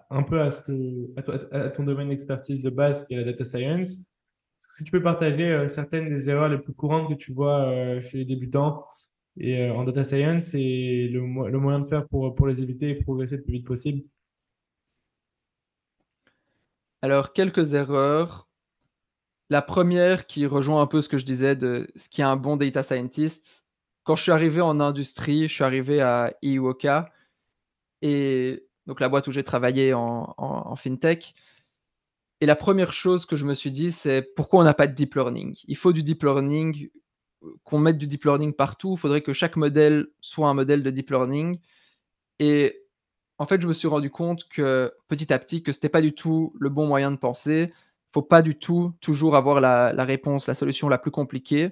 [0.09, 3.43] un peu à, ce que, à, ton domaine d'expertise de base qui est la data
[3.43, 7.33] science, est-ce que tu peux partager euh, certaines des erreurs les plus courantes que tu
[7.33, 8.85] vois euh, chez les débutants?
[9.37, 12.95] Et euh, en data science, c'est le, moyen de faire pour, pour les éviter et
[12.95, 14.03] progresser le plus vite possible.
[17.01, 18.47] Alors, quelques erreurs.
[19.51, 22.35] La première qui rejoint un peu ce que je disais de ce qui est un
[22.35, 23.67] bon data scientist.
[24.03, 27.11] Quand je suis arrivé en industrie, je suis arrivé à Iwoka
[28.01, 31.33] et donc la boîte où j'ai travaillé en, en, fintech.
[32.41, 34.93] Et la première chose que je me suis dit, c'est pourquoi on n'a pas de
[34.93, 35.57] deep learning?
[35.67, 36.89] Il faut du deep learning
[37.63, 38.93] qu'on mette du deep learning partout.
[38.93, 41.59] Il faudrait que chaque modèle soit un modèle de deep learning.
[42.39, 42.83] Et
[43.37, 46.01] en fait, je me suis rendu compte que petit à petit, que ce n'était pas
[46.01, 47.71] du tout le bon moyen de penser.
[47.71, 51.71] Il faut pas du tout toujours avoir la, réponse, la solution la plus compliquée.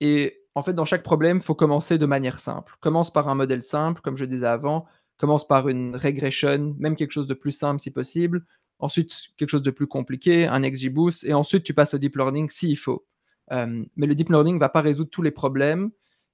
[0.00, 2.76] Et en fait, dans chaque problème, il faut commencer de manière simple.
[2.80, 4.86] Commence par un modèle simple, comme je disais avant.
[5.16, 8.44] commence par une regression, même quelque chose de plus simple si possible.
[8.78, 11.24] Ensuite, quelque chose de plus compliqué, un XGBoost.
[11.24, 13.07] Et ensuite, tu passes au deep learning s'il faut.
[13.52, 15.90] Euh, mais le deep learning ne va pas résoudre tous les problèmes.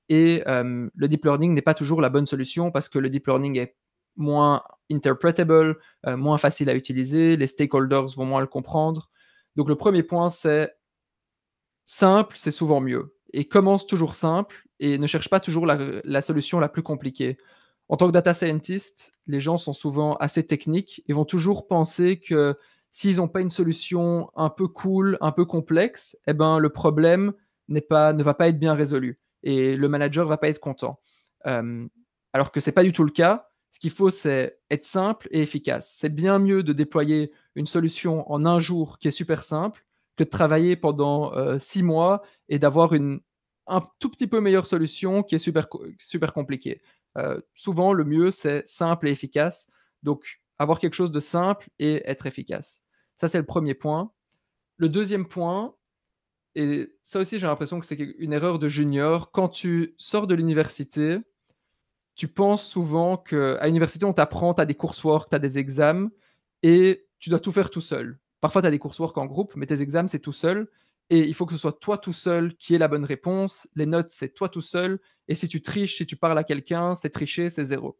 [0.09, 3.27] Et euh, le deep learning n'est pas toujours la bonne solution parce que le deep
[3.27, 3.77] learning est
[4.16, 9.11] moins interpretable, euh, moins facile à utiliser, les stakeholders vont moins le comprendre.
[9.57, 10.74] Donc le premier point, c'est
[11.85, 13.16] simple, c'est souvent mieux.
[13.33, 17.38] Et commence toujours simple et ne cherche pas toujours la, solution la plus compliquée.
[17.88, 22.18] En tant que data scientist, les gens sont souvent assez techniques et vont toujours penser
[22.20, 22.57] que
[22.94, 27.33] s'ils n'ont pas une solution un peu cool, un peu complexe, eh ben, le problème
[27.88, 31.00] pas, ne va pas être bien résolu et le manager va pas être content.
[31.46, 31.88] Euh,
[32.33, 33.48] alors que ce n'est pas du tout le cas.
[33.70, 35.92] Ce qu'il faut, c'est être simple et efficace.
[35.98, 39.85] C'est bien mieux de déployer une solution en un jour qui est super simple
[40.16, 43.20] que de travailler pendant euh, six mois et d'avoir une
[43.66, 45.66] un tout petit peu meilleure solution qui est super,
[45.98, 46.80] super compliquée.
[47.18, 49.68] Euh, souvent, le mieux, c'est simple et efficace.
[50.04, 52.84] Donc, avoir quelque chose de simple et être efficace.
[53.16, 54.12] Ça, c'est le premier point.
[54.77, 55.74] Le deuxième point,
[56.55, 59.31] et ça aussi, j'ai l'impression que c'est une erreur de junior.
[59.33, 61.18] Quand tu sors de l'université,
[62.14, 66.11] tu penses souvent qu'à l'université, on t'apprend, tu as des coursework, tu as des examens,
[66.62, 68.18] et tu dois tout faire tout seul.
[68.40, 70.68] Parfois, tu as des coursework en groupe, mais tes examens, c'est tout seul.
[71.11, 73.68] Et il faut que ce soit toi tout seul qui ait la bonne réponse.
[73.74, 75.00] Les notes, c'est toi tout seul.
[75.29, 77.98] Et si tu triches, si tu parles à quelqu'un, c'est tricher, c'est zéro.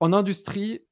[0.00, 0.84] En industrie,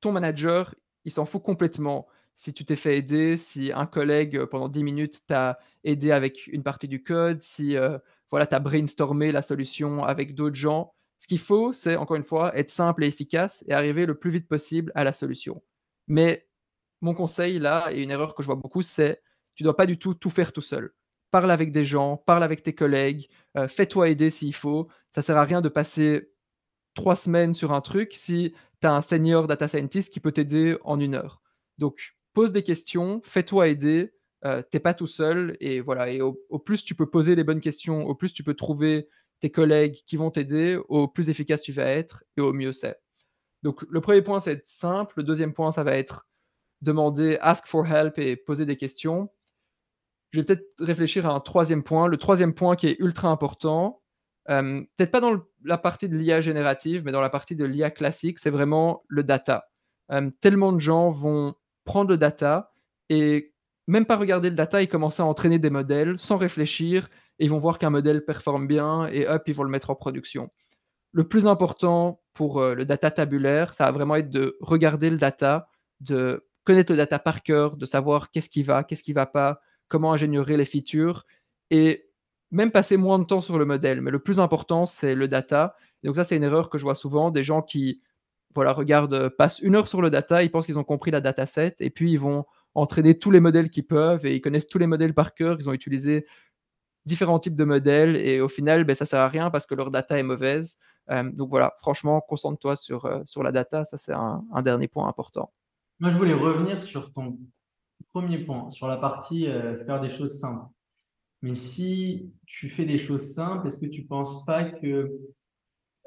[0.00, 2.06] ton manager, il s'en fout complètement.
[2.34, 6.46] Si tu t'es fait aider, si un collègue euh, pendant 10 minutes t'a aidé avec
[6.48, 7.98] une partie du code, si euh,
[8.30, 12.24] voilà, tu as brainstormé la solution avec d'autres gens, ce qu'il faut, c'est encore une
[12.24, 15.62] fois être simple et efficace et arriver le plus vite possible à la solution.
[16.08, 16.48] Mais
[17.00, 19.22] mon conseil là, et une erreur que je vois beaucoup, c'est
[19.54, 20.92] tu dois pas du tout tout faire tout seul.
[21.30, 24.88] Parle avec des gens, parle avec tes collègues, euh, fais-toi aider s'il faut.
[25.10, 26.30] Ça sert à rien de passer
[26.94, 28.54] trois semaines sur un truc si
[28.86, 31.40] tu un senior data scientist qui peut t'aider en une heure.
[31.78, 36.10] Donc, pose des questions, fais-toi aider, euh, t'es pas tout seul et voilà.
[36.10, 39.08] Et au, plus tu peux poser les bonnes questions, au plus tu peux trouver
[39.40, 43.00] tes collègues qui vont t'aider, au plus efficace tu vas être et au mieux c'est.
[43.62, 45.14] Donc, le premier point, c'est être simple.
[45.18, 46.26] Le deuxième point, ça va être
[46.82, 49.30] demander, ask for help et poser des questions
[50.34, 52.08] je vais peut-être réfléchir à un troisième point.
[52.08, 54.02] Le troisième point qui est ultra important,
[54.50, 57.90] euh, peut-être pas dans la partie de l'IA générative, mais dans la partie de l'IA
[57.90, 59.68] classique, c'est vraiment le data.
[60.12, 61.54] Euh, tellement de gens vont
[61.84, 62.72] prendre le data
[63.08, 63.54] et
[63.86, 67.50] même pas regarder le data, ils commencent à entraîner des modèles sans réfléchir et ils
[67.50, 70.50] vont voir qu'un modèle performe bien et hop, ils vont le mettre en production.
[71.12, 75.16] Le plus important pour euh, le data tabulaire, ça va vraiment être de regarder le
[75.16, 75.68] data,
[76.00, 79.60] de connaître le data par cœur, de savoir qu'est-ce qui va, qu'est-ce qui va pas,
[79.88, 81.24] comment ingénierer les features
[81.70, 82.08] et
[82.54, 84.00] même passer moins de temps sur le modèle.
[84.00, 85.76] Mais le plus important, c'est le data.
[86.04, 88.00] donc ça, c'est une erreur que je vois souvent, des gens qui
[88.54, 91.74] voilà, regardent, passent une heure sur le data, ils pensent qu'ils ont compris la dataset
[91.80, 94.86] et puis ils vont entraîner tous les modèles qu'ils peuvent et ils connaissent tous les
[94.86, 96.26] modèles par cœur, ils ont utilisé
[97.06, 99.90] différents types de modèles et au final, ben, ça sert à rien parce que leur
[99.90, 100.78] data est mauvaise.
[101.10, 105.08] Euh, donc voilà, franchement, concentre-toi sur, euh, sur la data, ça c'est un, dernier point
[105.08, 105.52] important.
[105.98, 107.36] Moi, je voulais revenir sur ton
[108.10, 110.66] Premier point, sur la partie euh, faire des choses simples.
[111.44, 115.12] Mais si tu fais des choses simples, est-ce que tu ne penses pas que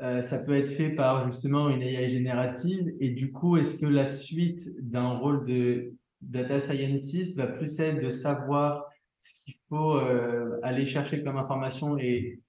[0.01, 2.91] euh, ça peut être fait par justement une AI générative?
[2.99, 8.03] Et du coup, est-ce que la suite d'un rôle de data scientist va plus être
[8.03, 8.85] de savoir
[9.19, 12.41] ce qu'il faut euh, aller chercher comme information et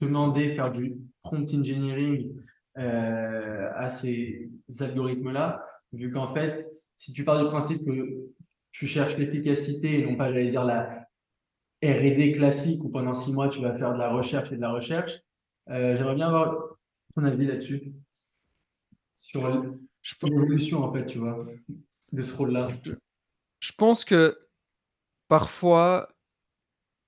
[0.00, 2.32] demander, faire du prompt engineering
[2.76, 4.48] à ces
[4.80, 6.66] algorithmes-là, vu qu'en fait,
[6.96, 8.32] si tu pars du principe que
[8.70, 11.06] tu cherches l'efficacité et non pas, j'allais dire, la
[11.82, 14.72] R&D classique où pendant six mois, tu vas faire de la recherche et de la
[14.72, 15.20] recherche.
[15.68, 16.76] Euh, j'aimerais bien avoir
[17.14, 17.92] ton avis là-dessus,
[19.14, 19.48] sur
[20.22, 21.46] l'évolution, en fait, tu vois,
[22.12, 22.68] de ce rôle-là.
[23.60, 24.38] Je pense que
[25.28, 26.08] parfois,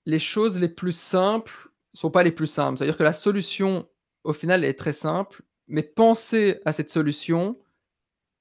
[0.06, 2.78] les choses les plus simples sont pas les plus simples.
[2.78, 3.88] C'est-à-dire que la solution,
[4.24, 7.58] au final, est très simple, mais penser à cette solution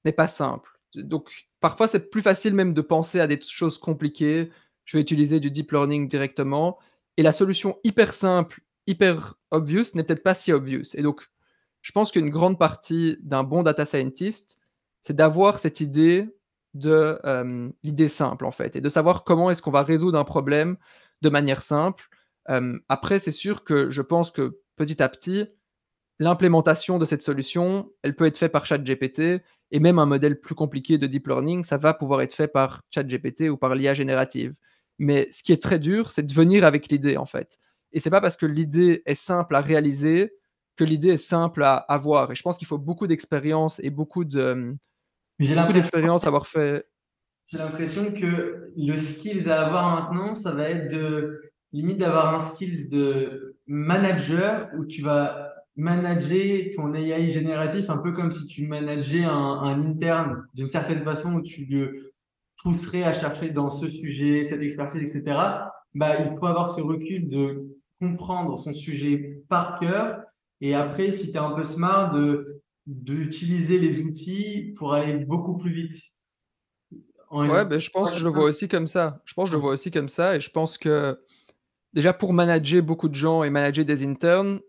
[0.04, 0.78] n'est pas simple.
[0.94, 4.50] Donc, parfois, c'est plus facile même de penser à des choses compliquées.
[4.84, 6.78] Je vais utiliser du deep learning directement.
[7.16, 10.94] Et la solution hyper simple, hyper obvious n'est peut-être pas si obvious.
[10.94, 11.22] Et donc,
[11.82, 14.60] je pense qu'une grande partie d'un bon data scientist,
[15.02, 16.28] c'est d'avoir cette idée
[16.72, 20.24] de euh, l'idée simple en fait, et de savoir comment est-ce qu'on va résoudre un
[20.24, 20.76] problème
[21.22, 22.08] de manière simple.
[22.50, 25.46] Euh, après, c'est sûr que je pense que petit à petit,
[26.18, 30.54] l'implémentation de cette solution, elle peut être faite par ChatGPT et même un modèle plus
[30.54, 34.54] compliqué de deep learning, ça va pouvoir être fait par ChatGPT ou par l'IA générative.
[34.98, 37.58] Mais ce qui est très dur, c'est de venir avec l'idée en fait.
[37.92, 40.32] Et c'est pas parce que l'idée est simple à réaliser
[40.76, 42.32] que l'idée est simple à avoir.
[42.32, 44.74] Et je pense qu'il faut beaucoup d'expérience et beaucoup de
[45.38, 46.86] d'expérience avoir fait.
[47.46, 52.40] J'ai l'impression que le skills à avoir maintenant, ça va être de limite d'avoir un
[52.40, 58.66] skills de manager où tu vas manager ton AI génératif un peu comme si tu
[58.66, 62.13] manageais un, un interne d'une certaine façon où tu le
[62.62, 65.38] pousserais à chercher dans ce sujet, cette expertise, etc.
[65.94, 67.68] Bah, il faut avoir ce recul de
[68.00, 70.20] comprendre son sujet par cœur
[70.60, 72.10] et après, si tu es un peu smart,
[72.86, 75.94] d'utiliser les outils pour aller beaucoup plus vite.
[77.30, 79.20] ouais, ben, je pense que je le vois aussi comme ça.
[79.24, 81.18] Je pense que je le vois aussi comme ça et je pense que
[81.92, 84.60] déjà pour manager beaucoup de gens et manager des internes,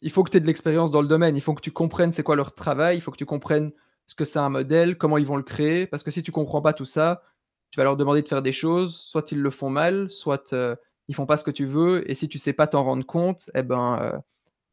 [0.00, 1.36] il faut que tu aies de l'expérience dans le domaine.
[1.36, 2.96] Il faut que tu comprennes c'est quoi leur travail.
[2.98, 3.72] Il faut que tu comprennes
[4.10, 5.86] ce que c'est un modèle, comment ils vont le créer.
[5.86, 7.22] Parce que si tu comprends pas tout ça,
[7.70, 10.74] tu vas leur demander de faire des choses, soit ils le font mal, soit euh,
[11.06, 12.10] ils font pas ce que tu veux.
[12.10, 14.18] Et si tu sais pas t'en rendre compte, eh ben, euh,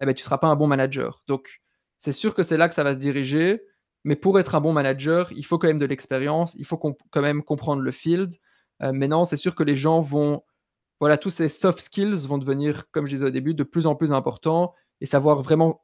[0.02, 1.22] eh ben tu seras pas un bon manager.
[1.28, 1.62] Donc,
[2.00, 3.62] c'est sûr que c'est là que ça va se diriger.
[4.04, 6.56] Mais pour être un bon manager, il faut quand même de l'expérience.
[6.56, 8.34] Il faut quand même comprendre le field.
[8.82, 10.42] Euh, mais non, c'est sûr que les gens vont,
[11.00, 13.94] voilà, tous ces soft skills vont devenir, comme je disais au début, de plus en
[13.94, 15.84] plus importants et savoir vraiment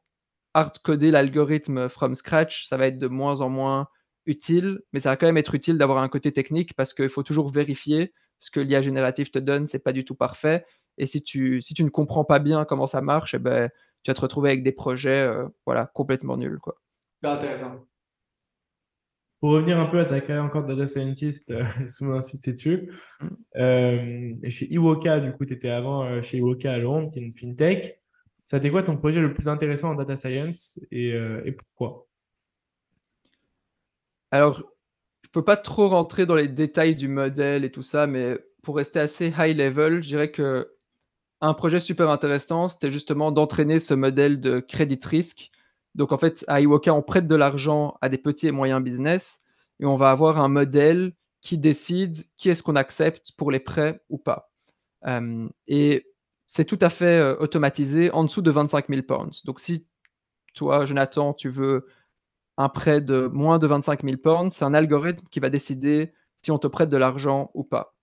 [0.54, 3.88] hard-coder l'algorithme from scratch, ça va être de moins en moins
[4.26, 7.22] utile, mais ça va quand même être utile d'avoir un côté technique parce qu'il faut
[7.22, 10.64] toujours vérifier ce que l'IA générative te donne, c'est pas du tout parfait.
[10.98, 13.70] Et si tu, si tu ne comprends pas bien comment ça marche, eh ben,
[14.02, 16.58] tu vas te retrouver avec des projets euh, voilà, complètement nuls.
[16.60, 16.76] Quoi.
[17.22, 17.84] intéressant.
[19.40, 22.90] Pour revenir un peu à ta carrière encore de data scientist, euh, sous mon dessus,
[23.20, 23.28] mm.
[23.56, 27.32] euh, chez Iwoka, du coup, tu étais avant chez Iwoka à Londres, qui est une
[27.32, 28.00] fintech.
[28.52, 32.06] Été quoi ton projet le plus intéressant en data science et, euh, pourquoi?
[34.30, 34.62] Alors,
[35.22, 38.76] je peux pas trop rentrer dans les détails du modèle et tout ça, mais pour
[38.76, 40.70] rester assez high level, je dirais que
[41.40, 45.50] un projet super intéressant, c'était justement d'entraîner ce modèle de crédit risque.
[45.94, 49.42] Donc en fait, à Iwoka, on prête de l'argent à des petits et moyens business
[49.80, 54.00] et on va avoir un modèle qui décide qui est-ce qu'on accepte pour les prêts
[54.08, 54.50] ou pas.
[55.06, 56.06] Euh, et
[56.54, 59.44] c'est tout à fait euh, automatisé en dessous de 25 000 pounds.
[59.44, 59.88] Donc si
[60.54, 61.88] toi, Jonathan, tu veux
[62.56, 66.52] un prêt de moins de 25 000 pounds, c'est un algorithme qui va décider si
[66.52, 67.96] on te prête de l'argent ou pas.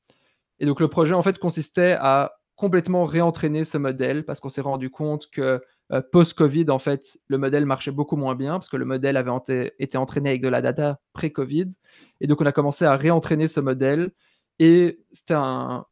[0.60, 4.60] Et donc le projet en fait consistait à complètement réentraîner ce modèle parce qu'on s'est
[4.60, 8.78] rendu compte que euh, post-Covid, en fait, le modèle marchait beaucoup moins bien parce que
[8.78, 9.32] le modèle avait
[9.80, 11.70] été entraîné avec de la data pré-Covid.
[12.20, 14.12] Et donc on a commencé à réentraîner ce modèle.
[14.60, 15.86] Et c'était un,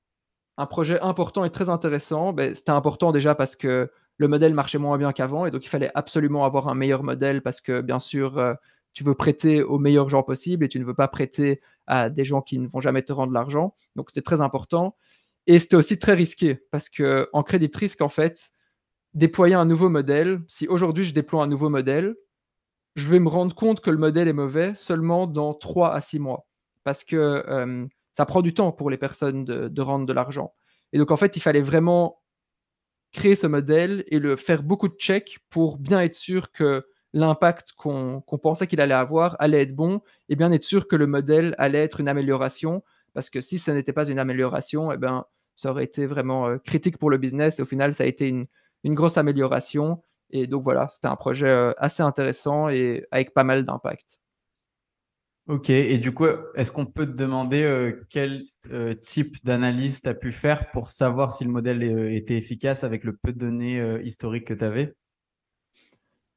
[0.60, 2.34] un projet important et très intéressant.
[2.34, 5.69] Ben, c'était important déjà parce que le modèle marchait moins bien qu'avant et donc il
[5.69, 8.54] fallait absolument avoir un meilleur modèle parce que bien sûr, euh,
[8.91, 12.26] tu veux prêter aux meilleurs gens possibles et tu ne veux pas prêter à des
[12.26, 13.74] gens qui ne vont jamais te rendre l'argent.
[13.95, 14.98] Donc c'était très important.
[15.48, 18.52] Et c'était aussi très risqué parce que en crédit risque, en fait,
[19.13, 22.15] déployer un nouveau modèle, si aujourd'hui je déploie un nouveau modèle,
[22.95, 26.19] je vais me rendre compte que le modèle est mauvais seulement dans 3 à 6
[26.19, 26.45] mois.
[26.84, 27.88] Parce que euh,
[28.19, 30.53] ça prend du temps pour les personnes de, rendre de l'argent.
[30.91, 32.21] Et donc, en fait, il fallait vraiment
[33.13, 37.71] créer ce modèle et le faire beaucoup de checks pour bien être sûr que l'impact
[37.77, 41.55] qu'on pensait qu'il allait avoir allait être bon et bien être sûr que le modèle
[41.58, 42.84] allait être une amélioration.
[43.13, 45.23] Parce que si ce n'était pas une amélioration, eh ben,
[45.55, 47.60] ça aurait été vraiment euh, critique pour le business.
[47.60, 48.47] Et au final, ça a été une,
[48.84, 50.03] une grosse amélioration.
[50.32, 54.19] Et donc voilà, c'était un projet euh, assez intéressant et avec pas mal d'impact.
[55.50, 60.08] Ok, et du coup, est-ce qu'on peut te demander euh, quel euh, type d'analyse tu
[60.08, 63.40] as pu faire pour savoir si le modèle euh, était efficace avec le peu de
[63.40, 64.94] données historiques que tu avais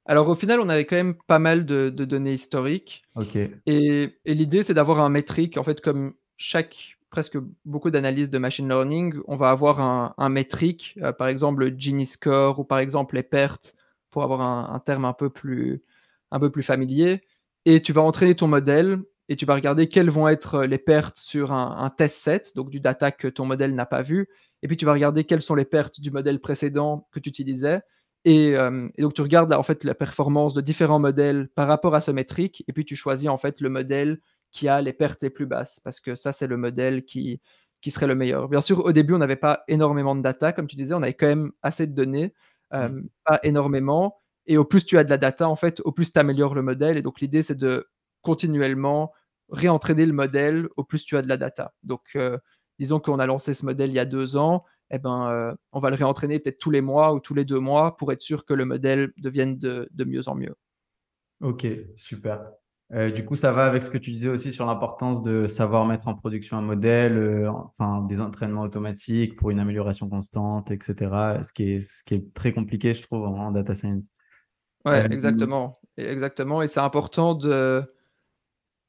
[0.06, 3.02] Alors au final, on avait quand même pas mal de, données historiques.
[3.14, 3.36] Ok.
[3.66, 5.58] Et, l'idée, c'est d'avoir un métrique.
[5.58, 10.98] En fait, comme chaque, presque beaucoup d'analyses de machine learning, on va avoir un, métrique,
[11.18, 13.76] par exemple le Gini score ou par exemple les pertes,
[14.08, 15.82] pour avoir un, un terme un peu plus,
[16.30, 17.20] un peu plus familier
[17.64, 21.16] et tu vas entraîner ton modèle et tu vas regarder quelles vont être les pertes
[21.16, 24.28] sur un, test set, donc du data que ton modèle n'a pas vu.
[24.62, 27.80] Et puis tu vas regarder quelles sont les pertes du modèle précédent que tu utilisais.
[28.24, 32.00] Et, euh, donc tu regardes en fait la performance de différents modèles par rapport à
[32.00, 32.64] ce métrique.
[32.68, 35.80] Et puis tu choisis en fait le modèle qui a les pertes les plus basses,
[35.80, 37.40] parce que ça c'est le modèle qui,
[37.80, 38.48] qui serait le meilleur.
[38.48, 41.14] Bien sûr, au début on n'avait pas énormément de data, comme tu disais, on avait
[41.14, 42.34] quand même assez de données,
[42.74, 43.08] euh, mmh.
[43.24, 44.21] pas énormément.
[44.46, 46.62] Et au plus tu as de la data, en fait, au plus tu améliores le
[46.62, 46.96] modèle.
[46.96, 47.86] Et donc, l'idée, c'est de
[48.22, 49.12] continuellement
[49.52, 51.74] réentraîner le modèle au plus tu as de la data.
[51.82, 52.38] Donc, euh,
[52.78, 55.80] disons qu'on a lancé ce modèle il y a deux ans, eh ben, euh, on
[55.80, 58.44] va le réentraîner peut-être tous les mois ou tous les deux mois pour être sûr
[58.44, 60.54] que le modèle devienne de, mieux en mieux.
[61.40, 61.66] Ok,
[61.96, 62.42] super.
[62.92, 65.86] Euh, du coup, ça va avec ce que tu disais aussi sur l'importance de savoir
[65.86, 71.40] mettre en production un modèle, enfin des entraînements automatiques pour une amélioration constante, etc.
[71.42, 74.12] Ce qui est, ce qui est très compliqué, je trouve, en data science.
[74.84, 75.78] Ouais, exactement.
[75.96, 76.62] exactement.
[76.62, 77.82] Et c'est important de.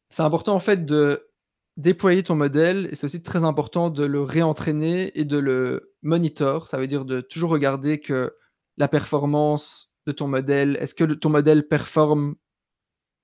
[0.09, 1.27] C'est important en fait de
[1.77, 6.67] déployer ton modèle et c'est aussi très important de le réentraîner et de le monitor.
[6.67, 8.35] Ça veut dire de toujours regarder que
[8.77, 12.35] la performance de ton modèle, est-ce que ton modèle performe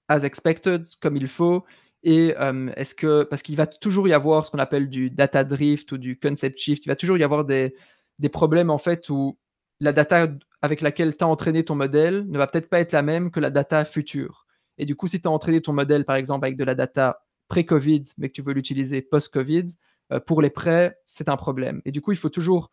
[0.07, 1.63] as expected, comme il faut?
[2.01, 2.33] Et
[2.75, 5.97] est-ce que, parce qu'il va toujours y avoir ce qu'on appelle du data drift ou
[5.97, 7.75] du concept shift, il va toujours y avoir des,
[8.19, 9.37] des problèmes en fait où
[9.79, 10.27] la data
[10.61, 13.39] avec laquelle tu as entraîné ton modèle ne va peut-être pas être la même que
[13.39, 14.45] la data future.
[14.77, 17.21] Et du coup, si tu as entraîné ton modèle, par exemple, avec de la data
[17.47, 19.65] pré-Covid, mais que tu veux l'utiliser post-Covid,
[20.11, 21.81] euh, pour les prêts, c'est un problème.
[21.85, 22.71] Et du coup, il faut toujours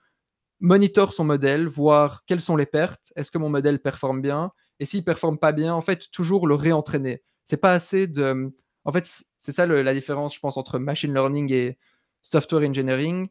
[0.61, 4.84] monitor son modèle, voir quelles sont les pertes, est-ce que mon modèle performe bien, et
[4.84, 7.22] s'il performe pas bien, en fait, toujours le réentraîner.
[7.45, 8.55] C'est pas assez de.
[8.84, 11.78] En fait, c'est ça la différence, je pense, entre machine learning et
[12.22, 13.28] software engineering.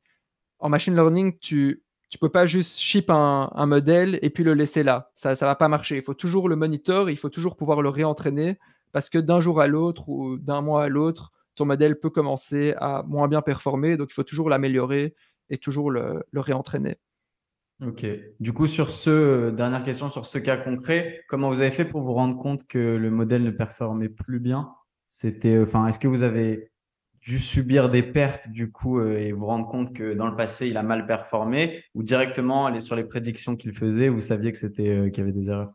[0.59, 4.83] En machine learning, tu tu peux pas juste ship un, modèle et puis le laisser
[4.83, 5.11] là.
[5.13, 5.97] Ça ne va pas marcher.
[5.97, 8.57] Il faut toujours le monitor, il faut toujours pouvoir le réentraîner
[8.91, 12.73] parce que d'un jour à l'autre ou d'un mois à l'autre, ton modèle peut commencer
[12.77, 13.97] à moins bien performer.
[13.97, 15.15] Donc, il faut toujours l'améliorer
[15.49, 16.97] et toujours le, réentraîner.
[17.85, 18.05] Ok.
[18.39, 21.83] Du coup, sur ce, euh, dernière question sur ce cas concret, comment vous avez fait
[21.83, 24.71] pour vous rendre compte que le modèle ne performait plus bien?
[25.07, 26.71] C'était, enfin, est-ce que vous avez
[27.25, 30.67] dû subir des pertes du coup euh, et vous rendre compte que dans le passé
[30.67, 34.59] il a mal performé ou directement aller sur les prédictions qu'il faisait, vous saviez que
[34.59, 35.73] c'était euh, qu'il y avait des erreurs?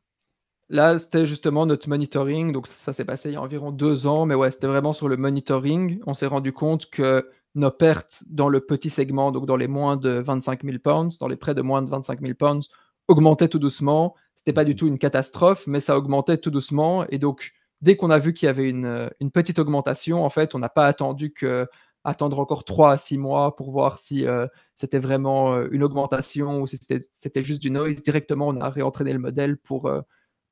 [0.72, 2.52] Là, c'était justement notre monitoring.
[2.52, 4.24] Donc, ça s'est passé il y a environ deux ans.
[4.24, 5.98] Mais ouais, c'était vraiment sur le monitoring.
[6.06, 9.96] On s'est rendu compte que nos pertes dans le petit segment, donc dans les moins
[9.96, 12.68] de 25 000 pounds, dans les près de moins de 25 000 pounds,
[13.08, 14.14] augmentaient tout doucement.
[14.36, 17.04] C'était pas du tout une catastrophe, mais ça augmentait tout doucement.
[17.08, 17.50] Et donc,
[17.80, 20.86] dès qu'on a vu qu'il y avait une, petite augmentation, en fait, on n'a pas
[20.86, 21.66] attendu que
[22.02, 26.62] attendre encore 3 à 6 mois pour voir si euh, c'était vraiment euh, une augmentation
[26.62, 27.96] ou si c'était juste du noise.
[27.96, 30.00] Directement, on a réentraîné le modèle pour euh,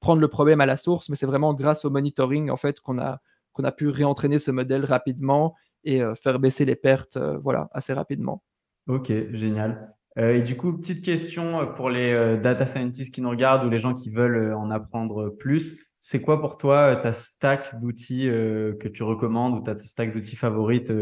[0.00, 2.98] prendre le problème à la source, mais c'est vraiment grâce au monitoring en fait qu'on
[2.98, 3.20] a,
[3.52, 5.54] qu'on a pu réentraîner ce modèle rapidement
[5.84, 8.42] et faire baisser les pertes voilà, assez rapidement.
[8.88, 9.94] Ok, génial.
[10.16, 13.94] et du coup, petite question pour les data scientists qui nous regardent ou les gens
[13.94, 15.87] qui veulent en apprendre plus.
[16.00, 20.92] C'est quoi pour toi ta stack d'outils que tu recommandes ou ta stack d'outils favorite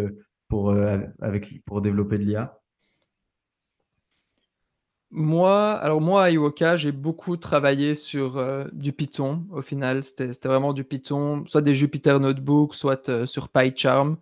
[0.49, 0.73] pour,
[1.21, 2.59] avec, pour développer de l'IA
[5.11, 9.47] moi, alors moi à Iwoka, j'ai beaucoup travaillé sur du Python.
[9.51, 14.19] Au final, c'était vraiment du Python, soit des Jupyter Notebook, soit sur PyCharm.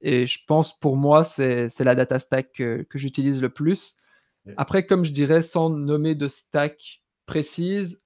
[0.00, 3.96] Et je pense pour moi, c'est la data stack que, que j'utilise le plus.
[4.56, 8.02] Après, comme je dirais, sans nommer de stack précise,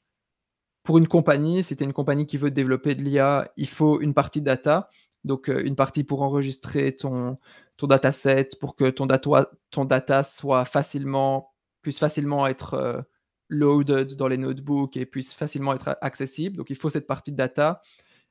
[0.82, 4.00] pour une compagnie, si tu es une compagnie qui veut développer de l'IA, il faut
[4.00, 4.88] une partie data.
[5.24, 7.38] Donc, euh, une partie pour enregistrer ton,
[7.76, 11.52] ton dataset, pour que ton data, ton data soit facilement,
[11.82, 13.00] puisse facilement être euh,
[13.48, 16.56] loaded dans les notebooks et puisse facilement être accessible.
[16.56, 17.80] Donc, il faut cette partie de data.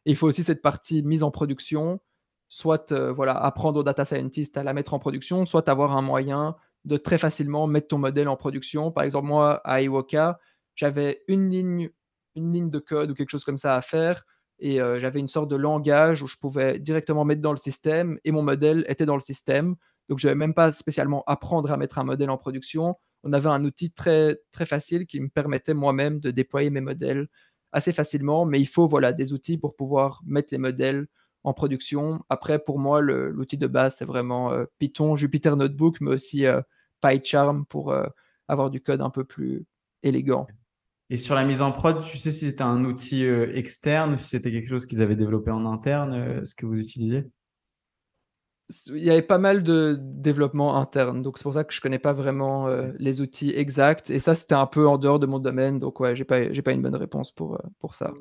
[0.06, 2.02] Il faut aussi cette partie mise en production,
[2.50, 6.02] soit euh, voilà, apprendre aux data scientists à la mettre en production, soit avoir un
[6.02, 8.92] moyen de très facilement mettre ton modèle en production.
[8.92, 10.40] Par exemple, moi, à Iwoka,
[10.76, 11.92] j'avais une ligne
[12.36, 14.24] une ligne de code ou quelque chose comme ça à faire.
[14.60, 18.20] Et euh, j'avais une sorte de langage où je pouvais directement mettre dans le système
[18.24, 19.76] et mon modèle était dans le système.
[20.08, 22.96] Donc, je n'avais même pas spécialement apprendre à mettre un modèle en production.
[23.24, 27.28] On avait un outil très, très facile qui me permettait moi-même de déployer mes modèles
[27.72, 28.46] assez facilement.
[28.46, 31.08] Mais il faut voilà, des outils pour pouvoir mettre les modèles
[31.44, 32.24] en production.
[32.30, 36.62] Après, pour moi, l'outil de base, c'est vraiment euh, Python, Jupyter Notebook, mais aussi euh,
[37.02, 37.96] PyCharm pour
[38.48, 39.66] avoir du code un peu plus
[40.04, 40.46] élégant.
[41.12, 44.18] Et sur la mise en prod, tu sais si c'était un outil euh, externe ou
[44.18, 47.26] si c'était quelque chose qu'ils avaient développé en interne, euh, ce que vous utilisiez?
[48.88, 52.00] Il y avait pas mal de développement interne, donc c'est pour ça que je connais
[52.00, 54.10] pas vraiment euh, les outils exacts.
[54.10, 56.62] Et ça, c'était un peu en dehors de mon domaine, donc ouais, j'ai pas, j'ai
[56.62, 58.14] pas une bonne réponse pour, pour ça.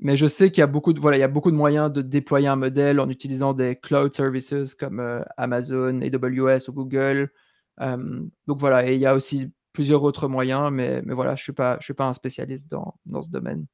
[0.00, 1.90] Mais je sais qu'il y a beaucoup de, voilà, il y a beaucoup de moyens
[1.90, 7.32] de déployer un modèle en utilisant des cloud services comme Amazon, AWS ou Google.
[7.78, 11.44] donc voilà, et il y a aussi plusieurs autres moyens, mais, mais voilà, je ne
[11.44, 13.66] suis, pas, suis pas un spécialiste dans, dans ce domaine.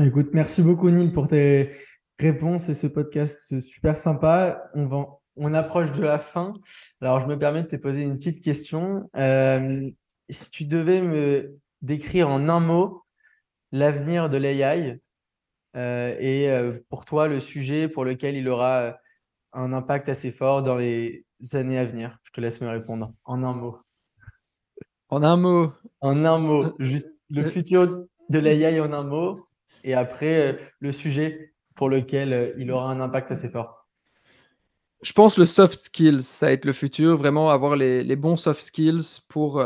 [0.00, 1.70] Écoute, merci beaucoup Neil pour tes
[2.18, 4.70] réponses et ce podcast super sympa.
[4.74, 5.06] On, va,
[5.36, 6.54] on approche de la fin.
[7.00, 9.08] Alors, je me permets de te poser une petite question.
[9.16, 9.90] Euh,
[10.28, 13.04] si tu devais me décrire en un mot
[13.72, 15.00] l'avenir de l'AI
[15.76, 18.98] euh, et euh, pour toi le sujet pour lequel il aura
[19.52, 23.42] un impact assez fort dans les années à venir, je te laisse me répondre en
[23.42, 23.78] un mot.
[25.16, 25.72] En un mot.
[26.02, 26.64] En un mot.
[26.64, 29.48] Euh, juste le euh, futur de l'AI en un mot.
[29.82, 33.88] Et après, euh, le sujet pour lequel il aura un impact assez fort.
[35.00, 37.16] Je pense le soft skills, ça va être le futur.
[37.16, 39.62] Vraiment avoir les, bons soft skills pour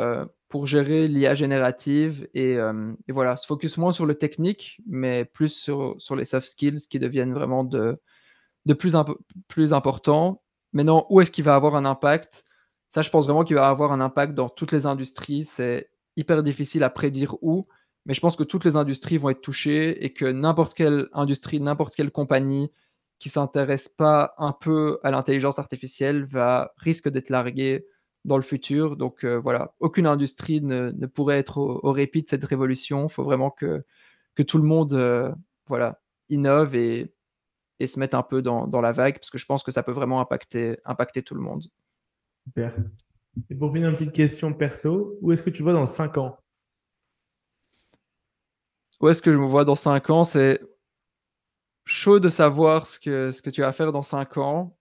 [0.48, 5.24] pour gérer l'IA générative et, euh, et, voilà, se focus moins sur le technique, mais
[5.24, 8.00] plus sur, sur les soft skills qui deviennent vraiment de,
[8.66, 8.94] de plus,
[9.46, 10.42] plus importants.
[10.72, 12.44] Maintenant, où est-ce qu'il va avoir un impact?
[12.90, 15.44] Ça, je pense vraiment qu'il va avoir un impact dans toutes les industries.
[15.44, 17.68] C'est hyper difficile à prédire où,
[18.04, 21.60] mais je pense que toutes les industries vont être touchées et que n'importe quelle industrie,
[21.60, 22.72] n'importe quelle compagnie
[23.20, 27.86] qui s'intéresse pas un peu à l'intelligence artificielle va risque d'être larguée
[28.24, 28.96] dans le futur.
[28.96, 33.06] Donc euh, voilà, aucune industrie ne, ne pourrait être au, répit de cette révolution.
[33.06, 33.84] Il faut vraiment que,
[34.48, 35.30] tout le monde euh,
[35.66, 37.12] voilà, innove et,
[37.86, 40.20] se mette un peu dans, la vague, parce que je pense que ça peut vraiment
[40.20, 41.64] impacter tout le monde.
[42.46, 42.76] Super.
[43.48, 46.38] Et pour finir, une petite question perso, où est-ce que tu vois dans 5 ans?
[49.00, 50.24] Où est-ce que je me vois dans 5 ans?
[50.24, 50.60] C'est
[51.84, 54.76] chaud de savoir ce que, ce que tu vas faire dans 5 ans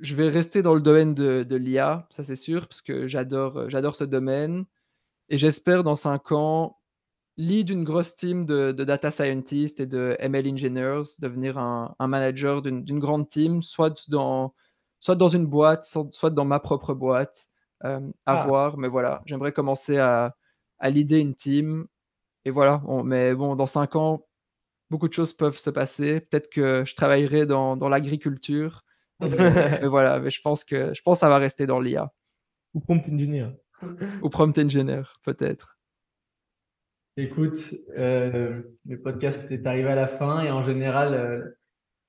[0.00, 3.68] je vais rester dans le domaine de, de l'IA, ça c'est sûr, parce que j'adore,
[3.68, 4.64] j'adore ce domaine.
[5.28, 6.78] Et j'espère dans cinq ans,
[7.36, 12.98] lead une grosse team de, data scientists et de ML engineers, devenir un manager d'une,
[12.98, 14.54] grande team, soit dans,
[15.02, 17.48] soit dans une boîte, soit dans ma propre boîte,
[17.84, 18.46] euh, à ah.
[18.46, 18.78] voir.
[18.78, 20.36] Mais voilà, j'aimerais commencer à,
[20.78, 21.86] à leader une team.
[22.44, 24.24] Et voilà, mais bon, dans cinq ans,
[24.90, 26.20] beaucoup de choses peuvent se passer.
[26.20, 28.84] Peut-être que je travaillerai dans, dans l'agriculture
[29.20, 32.12] mais voilà, mais je pense que je pense ça va rester dans l'IA.
[32.74, 33.50] Ou prompt engineer.
[34.22, 35.78] Ou prompt engineer, peut-être.
[37.16, 41.56] Écoute, euh, le podcast est arrivé à la fin et en général, euh,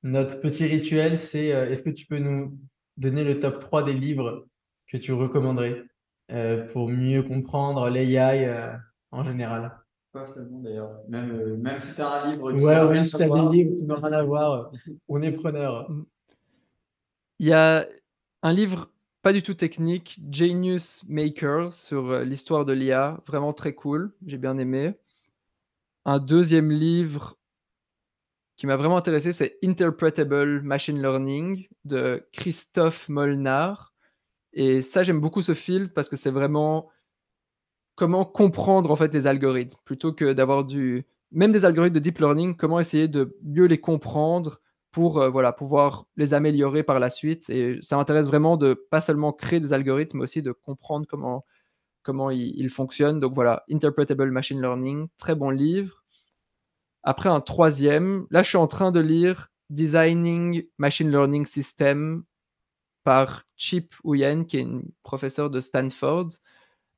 [0.02, 2.58] notre petit rituel, c'est est-ce que tu peux nous
[2.98, 4.48] donner le top 3 des livres
[4.88, 5.84] que tu recommanderais
[6.72, 8.78] pour mieux comprendre l'AI
[9.12, 9.72] en général
[10.12, 12.52] Pas seulement d'ailleurs, même, même si tu as un livre.
[12.54, 14.72] Ouais, oui, si tu as des livres qui n'ont rien à voir,
[15.08, 15.90] on est preneur.
[15.92, 16.06] Mm.
[17.40, 17.86] Il y a
[18.42, 23.74] un livre pas du tout technique, Genius Maker, sur euh, l'histoire de l'IA, vraiment très
[23.74, 24.96] cool, j'ai bien aimé.
[26.04, 27.38] Un deuxième livre
[28.56, 33.94] qui m'a vraiment intéressé, c'est Interpretable Machine Learning de Christophe Molnar.
[34.54, 36.90] Et ça, j'aime beaucoup ce film parce que c'est vraiment
[37.96, 42.20] comment comprendre en fait les algorithmes plutôt que d'avoir du même des algorithmes de deep
[42.20, 47.10] learning, comment essayer de mieux les comprendre pour euh, voilà, pouvoir les améliorer par la
[47.10, 47.50] suite.
[47.50, 51.44] Et ça m'intéresse vraiment de pas seulement créer des algorithmes, mais aussi de comprendre comment,
[52.04, 53.20] comment ils, fonctionnent.
[53.20, 56.03] Donc voilà, Interpretable Machine Learning, très bon livre.
[57.04, 62.24] Après un troisième, là je suis en train de lire Designing Machine Learning System
[63.04, 66.30] par Chip Huyen, qui est une professeure de Stanford.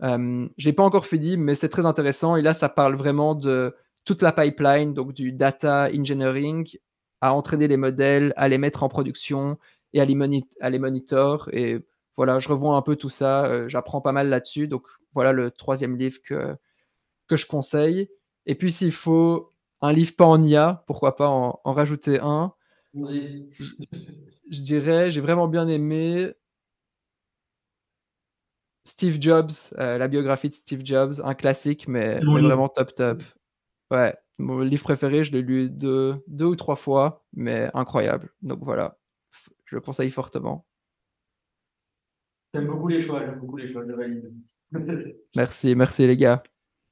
[0.04, 2.36] Euh, je n'ai pas encore fini, mais c'est très intéressant.
[2.36, 6.78] Et là, ça parle vraiment de toute la pipeline, donc du data engineering
[7.22, 9.58] à entraîner les modèles, à les mettre en production
[9.94, 11.50] et à les, les monitor.
[11.54, 11.86] Et
[12.18, 13.46] voilà, je revois un peu tout ça.
[13.46, 14.68] Euh, j'apprends pas mal là-dessus.
[14.68, 16.56] Donc voilà le troisième livre que,
[17.28, 18.10] que je conseille.
[18.46, 19.55] Et puis s'il faut
[19.86, 22.54] un livre pas en IA, pourquoi pas en, rajouter un
[22.94, 23.66] je,
[24.50, 26.34] je dirais, j'ai vraiment bien aimé
[28.86, 33.24] Steve Jobs, euh, la biographie de Steve Jobs, un classique, mais, mais vraiment top top.
[33.92, 38.30] Ouais, mon livre préféré, je l'ai lu deux, deux ou trois fois, mais incroyable.
[38.42, 38.98] Donc voilà,
[39.66, 40.66] je le conseille fortement.
[42.54, 44.34] J'aime beaucoup les choix, j'aime beaucoup les choix, je valide.
[45.36, 46.44] merci, merci les gars.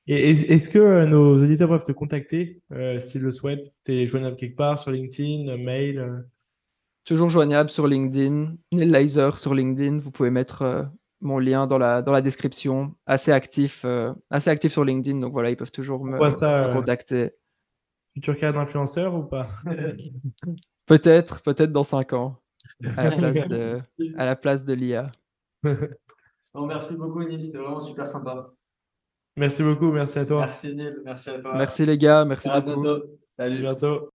[0.08, 3.74] Et est-ce que euh, nos auditeurs peuvent te contacter euh, s'ils le souhaitent?
[3.86, 6.20] Tu es joignable quelque part sur LinkedIn, mail euh?
[7.06, 10.00] Toujours joignable sur LinkedIn, Neil sur LinkedIn.
[10.00, 10.90] Vous pouvez mettre
[11.24, 12.96] mon lien dans la, dans la description.
[13.06, 16.74] Assez actif, euh, assez actif sur LinkedIn, donc voilà, ils peuvent toujours me, ça, me
[16.74, 17.32] contacter.
[18.14, 19.48] Futur carrière d'influenceur ou pas?
[20.86, 22.42] Peut-être, peut-être dans 5 ans,
[22.98, 23.80] à la place de,
[24.18, 25.14] à la place de l'IA.
[26.54, 28.54] merci beaucoup, Neil, c'était vraiment super sympa.
[29.36, 30.42] Merci beaucoup, merci à toi.
[30.42, 31.54] Merci, Neil, merci à toi.
[31.56, 32.86] Merci les gars, merci beaucoup.
[33.38, 33.62] Salut.
[33.62, 34.13] bientôt.